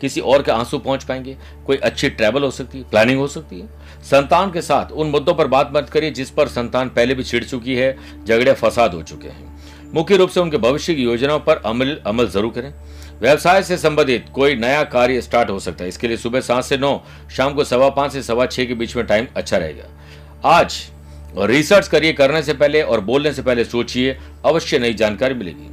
किसी 0.00 0.20
और 0.22 0.42
के 0.42 0.52
आँसू 0.52 0.78
पहुँच 0.78 1.04
पाएँगे। 1.04 1.36
कोई 1.66 1.76
अच्छी 1.78 2.08
ट्रैवल 2.10 2.42
हो 2.42 2.50
सकती 2.50 2.78
है 2.78 2.84
प्लानिंग 2.90 3.18
हो 3.18 3.26
सकती 3.28 3.60
है। 3.60 3.66
संतान 4.02 4.50
के 4.50 4.62
साथ 4.62 4.92
उन 4.92 5.10
मुद्दों 5.10 5.34
पर 5.34 5.46
बात 5.48 5.70
मत 5.74 5.88
करिए 5.90 6.10
जिस 6.10 6.30
पर 6.30 6.48
संतान 6.48 6.88
पहले 6.88 7.14
भी 7.14 7.24
छिड़ 7.24 7.44
चुकी 7.44 7.74
है, 7.74 7.96
झगड़े 8.24 8.52
फसाद 8.54 8.94
हो 8.94 9.02
चुके 9.02 9.28
हैं। 9.28 9.52
मुख्य 9.94 10.16
रूप 10.16 10.30
से 10.30 10.40
उनके 10.40 10.58
भविष्य 10.58 10.94
की 10.94 11.02
योजनाओं 11.02 11.40
पर 11.40 11.62
अमल 11.66 11.96
अमल 12.06 12.28
ज़रूर 12.28 12.52
करें। 12.52 12.72
व्यवसाय 13.20 13.62
से 13.62 13.76
संबंधित 13.78 14.26
कोई 14.34 14.54
नया 14.56 14.82
कार्य 14.84 15.20
स्टार्ट 15.20 15.50
हो 15.50 15.58
सकता 15.58 15.82
है। 15.82 15.88
इसके 15.88 16.08
लिए 16.08 16.16
सुबह 16.16 16.40
सात 16.40 16.64
से 16.64 16.76
नौ, 16.78 17.02
शाम 17.36 17.54
को 17.54 17.64
सवा 17.64 17.88
पाँच 17.88 18.12
से 18.12 18.22
सवा 18.22 18.46
छह 18.46 18.64
के 18.64 18.74
बीच 18.74 18.96
में 18.96 19.06
टाइम 19.06 19.26
अच्छा 19.36 19.56
रहेगा। 19.56 19.84
आज 20.44 20.82
रिसर्च 21.38 21.88
करिए, 21.88 22.12
करने 22.12 22.42
से 22.42 22.54
पहले 22.54 22.82
और 22.82 23.00
बोलने 23.00 23.32
से 23.32 23.42
पहले 23.42 23.64
सोचिए, 23.64 24.18
अवश्य 24.44 24.78
नई 24.78 24.94
जानकारी 24.94 25.34
मिलेगी। 25.34 25.70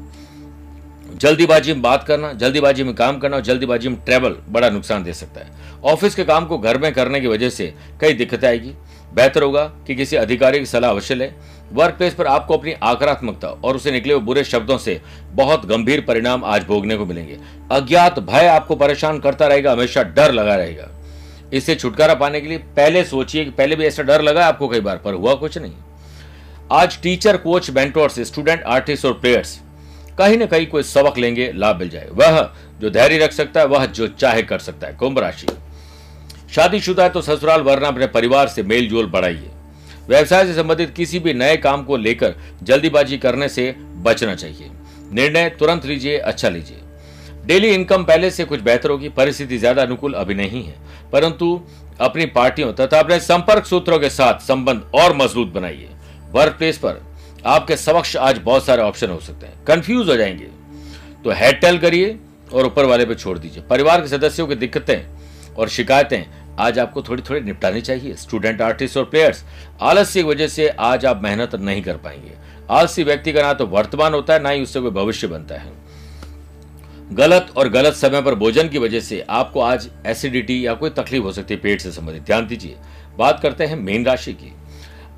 जल्दीबाजी 1.17 1.73
में 1.73 1.81
बात 1.81 2.03
करना, 2.03 2.31
जल्दीबाजी 2.33 2.83
में 2.83 2.93
काम 2.95 3.17
करना 3.19 3.35
और 3.35 3.41
जल्दीबाजी 3.41 3.89
में 3.89 3.97
ट्रेवल 4.05 4.37
बड़ा 4.49 4.69
नुकसान 4.69 5.03
दे 5.03 5.13
सकता 5.13 5.41
है। 5.41 5.51
ऑफ़िस 5.83 6.15
के 6.15 6.23
काम 6.23 6.45
को 6.45 6.57
घर 6.57 6.77
में 6.77 6.91
करने 6.93 7.21
की 7.21 7.27
वजह 7.27 7.49
से 7.49 7.73
कई 8.01 8.13
दिक्कतें 8.13 8.47
आएगी। 8.47 8.73
बेहतर 9.13 9.43
होगा 9.43 9.63
कि 9.87 9.95
किसी 9.95 10.15
अधिकारी 10.15 10.59
की 10.59 10.65
सलाह 10.65 10.91
अवश्य 10.91 11.15
लें। 11.15 11.33
वर्क 11.71 11.95
प्लेस 11.95 12.13
पर 12.13 12.27
आपको 12.27 12.57
अपनी 12.57 12.73
आक्रात्मकता 12.83 13.47
और 13.47 13.75
उसे 13.75 13.91
निकले 13.91 14.13
हुए 14.13 14.21
बुरे 14.21 14.43
शब्दों 14.43 14.77
से 14.77 14.99
बहुत 15.33 15.65
गंभीर 15.65 16.01
परिणाम 16.01 16.43
आज 16.45 16.63
भोगने 16.63 16.97
को 16.97 17.05
मिलेंगे। 17.05 17.37
अज्ञात 17.71 18.19
भय 18.19 18.47
आपको 18.47 18.75
परेशान 18.75 19.19
करता 19.19 19.47
रहेगा, 19.47 19.71
हमेशा 19.71 20.03
डर 20.03 20.31
लगा 20.31 20.55
रहेगा। 20.55 20.89
इससे 21.53 21.75
छुटकारा 21.75 22.13
पाने 22.13 22.41
के 22.41 22.47
लिए 22.47 22.57
पहले 22.57 23.03
सोचिए 23.03 23.45
कि 23.45 23.51
पहले 23.51 23.75
भी 23.75 23.85
ऐसा 23.85 24.03
डर 24.03 24.21
लगा 24.21 24.45
आपको 24.45 24.67
कई 24.67 24.79
बार, 24.79 24.97
पर 24.97 25.13
हुआ 25.13 25.33
कुछ 25.35 25.57
नहीं। 25.57 25.73
आज 26.71 27.01
teacher 27.01 27.37
coach 27.37 27.69
mentors 27.69 28.19
student 28.19 28.63
artist 28.63 29.05
और 29.05 29.13
प्लेयर्स 29.13 29.59
कहीं 30.17 30.37
ना 30.37 30.45
कहीं 30.45 30.67
कोई 30.67 30.83
सबक 30.83 31.17
लेंगे, 31.17 31.51
लाभ 31.51 31.75
मिल 31.75 31.89
जाए। 31.89 32.07
वह 32.11 32.41
जो 32.79 32.89
धैर्य 32.89 33.17
रख 33.17 33.31
सकता 33.31 33.59
है, 33.59 33.65
वह 33.65 33.85
जो 33.85 34.07
चाहे 34.09 34.41
कर 34.41 34.59
सकता 34.59 34.87
है। 34.87 34.93
कुंभ 34.93 35.19
राशि। 35.19 35.47
शादीशुदा 36.55 37.03
है 37.03 37.09
तो 37.09 37.21
ससुराल, 37.21 37.61
वरना 37.61 37.87
अपने 37.87 38.07
परिवार 38.07 38.47
से 38.47 38.63
मेल 38.63 38.89
जोल 38.89 39.05
बढ़ाइए। 39.05 39.49
व्यवसाय 40.09 40.45
से 40.45 40.53
संबंधित 40.53 40.93
किसी 40.95 41.19
भी 41.19 41.33
नए 41.33 41.57
काम 41.57 41.83
को 41.83 41.97
लेकर 41.97 42.35
जल्दीबाजी 42.63 43.17
करने 43.17 43.49
से 43.49 43.75
बचना 43.95 44.35
चाहिए। 44.35 44.69
निर्णय 45.13 45.49
तुरंत 45.49 45.85
लीजिए 45.85 46.17
अच्छा 46.17 46.49
लीजिए। 46.49 46.77
डेली 47.45 47.67
इनकम 47.67 48.03
पहले 48.03 48.31
से 48.31 48.43
कुछ 48.43 48.61
बेहतर 48.61 48.89
होगी, 48.89 49.09
परिस्थिति 49.09 49.57
ज़्यादा 49.57 49.81
अनुकूल 49.81 50.13
अभी 50.13 50.33
नहीं 50.33 50.63
है। 50.63 50.75
परंतु 51.11 51.61
अपनी 51.99 52.25
पार्टियों 52.25 52.73
तथा 52.73 52.99
अपने 52.99 53.19
संपर्क 53.19 53.65
सूत्रों 53.65 53.99
के 53.99 54.09
साथ 54.09 54.39
संबंध 54.39 54.91
और 54.95 55.15
मज़बूत 55.15 55.47
बनाइए। 55.47 55.89
वर्क 56.31 56.55
प्लेस 56.57 56.77
पर 56.77 57.01
आपके 57.45 57.75
समक्ष 57.77 58.15
आज 58.15 58.37
बहुत 58.37 58.65
सारे 58.65 58.81
ऑप्शन 58.81 59.09
हो 59.09 59.19
सकते 59.19 59.47
हैं। 59.47 59.63
कंफ्यूज 59.65 60.09
हो 60.09 60.15
जाएँगे। 60.15 60.47
तो 61.23 61.31
हेड 61.31 61.59
टेल 61.61 61.77
करिए 61.77 62.17
और 62.53 62.65
ऊपर 62.65 62.85
वाले 62.85 63.05
पे 63.05 63.15
छोड़ 63.15 63.37
दीजिए। 63.39 63.63
परिवार 63.63 64.01
के 64.01 64.07
सदस्यों 64.07 64.47
की 64.47 64.55
दिक्कतें 64.55 64.99
और 65.55 65.69
शिकायतें 65.69 66.23
आज 66.59 66.79
आपको 66.79 67.01
थोड़ी 67.01 67.23
थोड़ी 67.29 67.41
निपटानी 67.41 67.81
चाहिए 67.81 68.13
स्टूडेंट 68.13 68.61
आर्टिस्ट 68.61 68.97
और 68.97 69.05
प्लेयर्स 69.05 69.43
आलस्य 69.81 70.23
की 70.23 70.29
वजह 70.29 70.47
से 70.47 70.67
आज 70.69 71.05
आप 71.05 71.23
मेहनत 71.23 71.55
नहीं 71.55 71.81
कर 71.81 71.97
पाएँगे। 71.97 72.31
आलसी 72.69 73.03
व्यक्ति 73.03 73.33
का 73.33 73.41
ना 73.41 73.53
तो 73.53 73.65
वर्तमान 73.65 74.13
होता 74.13 74.33
है, 74.33 74.43
ना 74.43 74.49
ही 74.49 74.61
उससे 74.61 74.79
कोई 74.79 74.91
भविष्य 74.91 75.27
बनता 75.27 75.55
है। 75.55 75.71
गलत 77.11 77.47
और 77.57 77.69
गलत 77.69 77.93
समय 77.93 78.21
पर 78.21 78.35
भोजन 78.35 78.69
की 78.69 78.77
वजह 78.77 78.99
से 78.99 79.25
आपको 79.29 79.61
आज 79.61 79.89
एसिडिटी 80.05 80.65
या 80.67 80.73
कोई 80.73 80.89
तकलीफ़ 80.89 81.23
हो 81.23 81.31
सकती 81.31 81.53
है 81.53 81.59
पेट 81.59 81.81
से 81.81 81.91
संबंधित। 81.91 82.23
ध्यान 82.23 82.47
दीजिए। 82.47 82.75
बात 83.17 83.39
करते 83.39 83.65
हैं 83.65 83.75
मेन 83.75 84.05
राशि 84.05 84.33
की। 84.33 84.53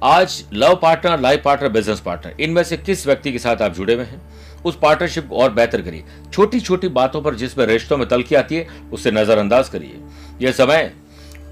आज 0.03 0.43
love 0.53 0.75
partner 0.75 1.19
life 1.19 1.41
partner 1.43 1.69
business 1.69 1.99
partner 1.99 2.41
इनमें 2.41 2.63
से 2.63 2.77
किस 2.77 3.05
व्यक्ति 3.07 3.31
के 3.31 3.39
साथ 3.39 3.61
आप 3.61 3.73
जुड़े 3.73 3.93
हुए 3.93 4.03
हैं? 4.03 4.21
उस 4.65 4.77
पार्टनरशिप 4.81 5.27
को 5.27 5.37
और 5.37 5.53
बेहतर 5.53 5.81
करिए। 5.81 6.03
छोटी 6.33 6.59
छोटी 6.59 6.87
बातों 6.87 7.21
पर 7.21 7.35
जिसमें 7.35 7.65
रिश्तों 7.65 7.97
में 7.97 8.07
तलखी 8.07 8.35
आती 8.35 8.55
है 8.55 8.67
उससे 8.93 9.11
नजरअंदाज 9.11 9.69
करिए। 9.69 9.99
यह 10.41 10.51
समय 10.51 10.93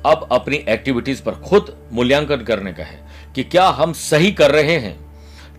अब 0.05 0.27
अपनी 0.31 0.55
एक्टिविटीज़ 0.69 1.21
पर 1.23 1.31
खुद 1.41 1.75
मूल्यांकन 1.93 2.43
करने 2.43 2.73
का 2.73 2.83
है 2.83 2.99
कि 3.35 3.43
क्या 3.43 3.67
हम 3.69 3.93
सही 3.93 4.31
कर 4.31 4.51
रहे 4.51 4.77
हैं। 4.77 4.95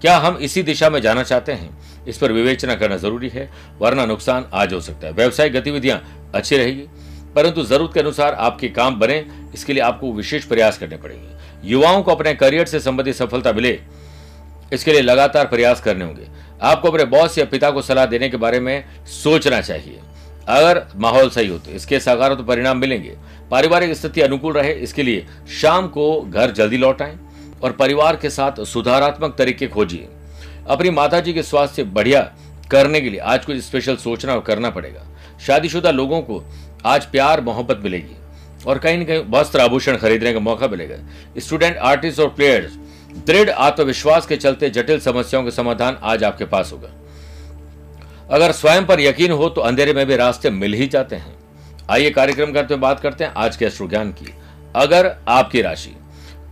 क्या 0.00 0.16
हम 0.16 0.36
इसी 0.38 0.62
दिशा 0.62 0.90
में 0.90 1.00
जाना 1.00 1.22
चाहते 1.22 1.52
हैं? 1.52 2.04
इस 2.06 2.18
पर 2.18 2.32
विवेचना 2.32 2.74
करना 2.74 2.96
ज़रूरी 2.96 3.28
है, 3.28 3.48
वरना 3.78 4.06
नुकसान 4.06 4.48
आज 4.54 4.72
हो 4.72 4.80
सकता 4.80 5.06
है। 5.06 5.12
व्यवसायिक 5.12 5.52
गतिविधियाँ 5.52 6.30
अच्छी 6.34 6.56
रहेगी, 6.56 6.86
परंतु 7.36 7.64
ज़रूरत 7.64 7.94
के 7.94 8.00
अनुसार 8.00 8.34
आपके 8.34 8.68
काम 8.70 8.98
बने, 9.00 9.24
इसके 9.54 9.72
लिए 9.72 9.82
आपको 9.82 10.12
विशेष 10.12 10.44
प्रयास 10.44 10.78
करने 10.78 10.96
पड़ेंगे। 10.96 11.28
युवाओं 11.64 12.02
को 12.02 12.10
अपने 12.10 12.34
करियर 12.34 12.66
से 12.66 12.80
संबंधित 12.80 13.14
सफलता 13.14 13.52
मिले, 13.52 13.78
इसके 14.72 14.92
लिए 14.92 15.00
लगातार 15.02 15.46
प्रयास 15.46 15.80
करने 15.80 16.04
होंगे। 16.04 16.26
आपको 16.62 16.88
अपने 16.88 17.04
बॉस 17.06 17.38
या 17.38 17.44
पिता 17.44 17.70
को 17.70 17.82
सलाह 17.82 18.06
देने 18.06 18.28
के 18.28 18.36
बारे 18.36 18.60
में 18.60 18.84
सोचना 19.14 19.60
चाहिए। 19.60 20.00
अगर 20.48 20.82
माहौल 20.96 21.28
सही 21.30 21.48
हो 21.48 21.58
तो 21.58 21.70
इसके 21.70 21.98
सकारात्मक 22.00 22.38
तो 22.38 22.44
परिणाम 22.44 22.78
मिलेंगे। 22.78 23.16
पारिवारिक 23.52 23.92
स्थिति 23.92 24.20
अनुकूल 24.20 24.52
रहे, 24.52 24.72
इसके 24.72 25.02
लिए 25.02 25.26
शाम 25.52 25.88
को 25.88 26.20
घर 26.22 26.50
जल्दी 26.50 26.76
लौट 26.76 27.02
आए 27.02 27.16
और 27.62 27.72
परिवार 27.72 28.16
के 28.16 28.30
साथ 28.30 28.60
सुधारात्मक 28.64 29.34
तरीके 29.38 29.66
खोजिए। 29.66 30.08
अपनी 30.66 30.90
माता 30.90 31.20
के 31.22 31.42
स्वास्थ्य 31.42 31.84
बढ़िया 31.84 32.20
करने 32.70 33.00
के 33.00 33.10
लिए 33.10 33.20
आज 33.20 33.44
कुछ 33.44 33.58
स्पेशल 33.58 33.96
सोचना 33.96 34.34
और 34.34 34.40
करना 34.40 34.70
पड़ेगा। 34.70 35.02
शादीशुदा 35.46 35.90
लोगों 35.90 36.20
को 36.20 36.42
आज 36.84 37.06
प्यार, 37.06 37.40
मोहब्बत 37.40 37.80
मिलेगी 37.84 38.16
और 38.66 38.78
कहीं 38.78 38.98
ना 38.98 39.04
कहीं 39.04 39.24
वस्त्र 39.30 39.60
आभूषण 39.60 39.96
खरीदने 39.96 40.32
का 40.32 40.40
मौका 40.40 40.68
मिलेगा। 40.68 40.96
स्टूडेंट 41.38 41.76
आर्टिस्ट 41.76 42.20
और 42.20 42.28
प्लेयर्स 42.30 42.78
दृढ़ 43.26 43.50
आत्मविश्वास 43.50 44.26
के 44.26 44.36
चलते 44.36 44.70
जटिल 44.70 45.00
समस्याओं 45.00 45.44
के 45.44 45.50
समाधान 45.50 45.98
आज 46.02 46.24
आपके 46.24 46.44
पास 46.46 46.72
होगा। 46.72 46.90
अगर 48.30 48.52
स्वयं 48.52 48.86
पर 48.86 49.00
यकीन 49.00 49.30
हो 49.32 49.48
तो 49.48 49.60
अंधेरे 49.60 49.92
में 49.92 50.04
भी 50.06 50.16
रास्ते 50.16 50.50
मिल 50.52 50.74
ही 50.74 50.86
जाते 50.86 51.16
हैं। 51.16 51.41
आइए 51.90 52.10
कार्यक्रम 52.10 52.52
करते 52.52 52.74
बात 52.74 53.00
करते 53.00 53.24
हैं 53.24 53.32
आज 53.36 53.56
के 53.56 53.64
अश्रु 53.64 53.88
ज्ञान 53.88 54.10
की। 54.10 54.34
अगर 54.76 55.16
आपकी 55.28 55.62
राशि 55.62 55.96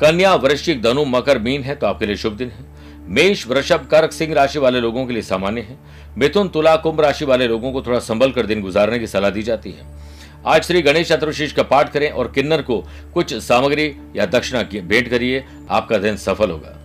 कन्या, 0.00 0.34
वृश्चिक, 0.34 0.82
धनु, 0.82 1.04
मकर, 1.04 1.38
मीन 1.38 1.62
है 1.62 1.74
तो 1.74 1.86
आपके 1.86 2.06
लिए 2.06 2.16
शुभ 2.16 2.32
दिन 2.32 2.48
है। 2.48 2.64
मेष, 3.08 3.46
वृषभ, 3.46 3.88
कर्क, 3.90 4.12
सिंह 4.12 4.34
राशि 4.34 4.58
वाले 4.58 4.80
लोगों 4.80 5.06
के 5.06 5.12
लिए 5.12 5.22
सामान्य 5.22 5.60
है। 5.60 5.78
मिथुन, 6.18 6.48
तुला, 6.48 6.76
कुंभ 6.76 7.00
राशि 7.00 7.24
वाले 7.24 7.48
लोगों 7.48 7.72
को 7.72 7.82
थोड़ा 7.82 7.98
संभल 7.98 8.32
कर 8.32 8.46
दिन 8.46 8.62
गुजारने 8.62 8.98
की 8.98 9.06
सलाह 9.06 9.30
दी 9.30 9.42
जाती 9.42 9.70
है। 9.70 9.86
आज 10.46 10.62
श्री 10.62 10.82
गणेश 10.82 11.08
चतुर्शीष 11.08 11.52
का 11.52 11.62
पाठ 11.62 11.92
करें 11.92 12.10
और 12.10 12.32
किन्नर 12.32 12.62
को 12.62 12.88
कुछ 13.14 13.34
सामग्री 13.34 13.96
या 14.16 14.26
दक्षिणा 14.26 14.62
भेंट 14.62 15.08
करिए, 15.08 15.44
आपका 15.70 15.98
दिन 15.98 16.16
सफल 16.16 16.50
होगा। 16.50 16.76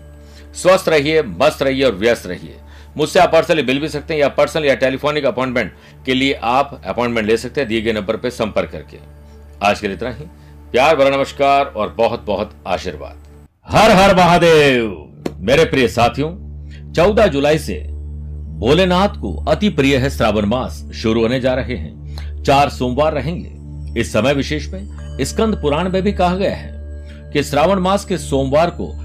स्वस्थ 0.53 0.89
रहिए, 0.89 1.21
मस्त 1.21 1.63
रहिए 1.63 1.83
और 1.83 1.95
व्यस्त 1.95 2.27
रहिए। 2.27 2.57
मुझसे 2.97 3.19
आप 3.19 3.31
पर्सनली 3.31 3.63
मिल 3.63 3.79
भी 3.79 3.87
सकते 3.89 4.13
हैं 4.13 4.21
या 4.21 4.27
पर्सनल 4.27 4.65
या 4.65 4.75
टेलीफोनिक 4.75 5.25
अपॉइंटमेंट 5.25 5.73
के 6.05 6.13
लिए 6.13 6.33
आप 6.33 6.81
अपॉइंटमेंट 6.85 7.27
ले 7.27 7.37
सकते 7.37 7.61
हैं 7.61 7.67
दिए 7.67 7.81
गए 7.81 7.93
नंबर 7.93 8.17
पर 8.17 8.29
संपर्क 8.29 8.69
करके। 8.71 8.97
आज 9.63 9.79
के 9.79 9.87
लिए 9.87 9.95
इतना 9.95 10.09
ही। 10.09 10.23
प्यार 10.71 10.95
भरा 10.95 11.09
नमस्कार 11.09 11.65
और 11.65 11.95
बहुत 11.97 12.25
बहुत 12.25 12.51
आशीर्वाद। 12.67 13.17
हर 13.67 13.91
हर 13.91 14.15
महादेव। 14.15 15.13
मेरे 15.37 15.65
प्रिय 15.65 15.87
साथियों, 15.87 16.31
चौदह 16.93 17.27
जुलाई 17.27 17.57
से 17.57 17.79
भोलेनाथ 18.57 19.09
को 19.09 19.45
अति 19.45 19.69
प्रिय 19.69 19.97
है 19.97 20.09
श्रावण 20.09 20.45
मास 20.45 20.91
शुरू 20.95 21.21
होने 21.21 21.39
जा 21.39 21.53
रहे 21.53 21.75
हैं। 21.75 22.43
चार 22.43 22.69
सोमवार 22.69 23.13
रहेंगे। 23.13 23.55
इस 24.01 24.13
समय 24.13 24.33
विशेष 24.33 24.67
में 24.67 24.87
स्कंद 25.21 25.61
पुराण 25.61 25.89
में 25.89 26.01
भी 26.01 26.13
कहा 26.13 26.35
गया 26.35 26.55
है 26.55 26.75
कि 27.31 27.43
श्रावण 27.43 27.79
मास 27.79 28.05
के 28.05 28.17
सोमवार 28.17 28.69
को 28.69 29.04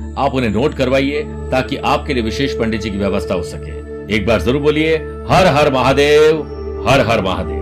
आप 0.17 0.33
उन्हें 0.35 0.51
नोट 0.51 0.73
करवाइए 0.73 1.23
ताकि 1.51 1.75
आपके 1.75 2.13
लिए 2.13 2.23
विशेष 2.23 2.57
पंडित 2.59 2.81
जी 2.81 2.89
की 2.89 2.97
व्यवस्था 2.97 3.33
हो 3.33 3.43
सके। 3.43 4.15
एक 4.15 4.25
बार 4.25 4.41
ज़रूर 4.41 4.61
बोलिए, 4.61 4.95
हर 5.29 5.47
हर 5.47 5.71
महादेव, 5.73 6.41
हर 6.89 6.99
हर 6.99 7.21
महादेव। 7.21 7.60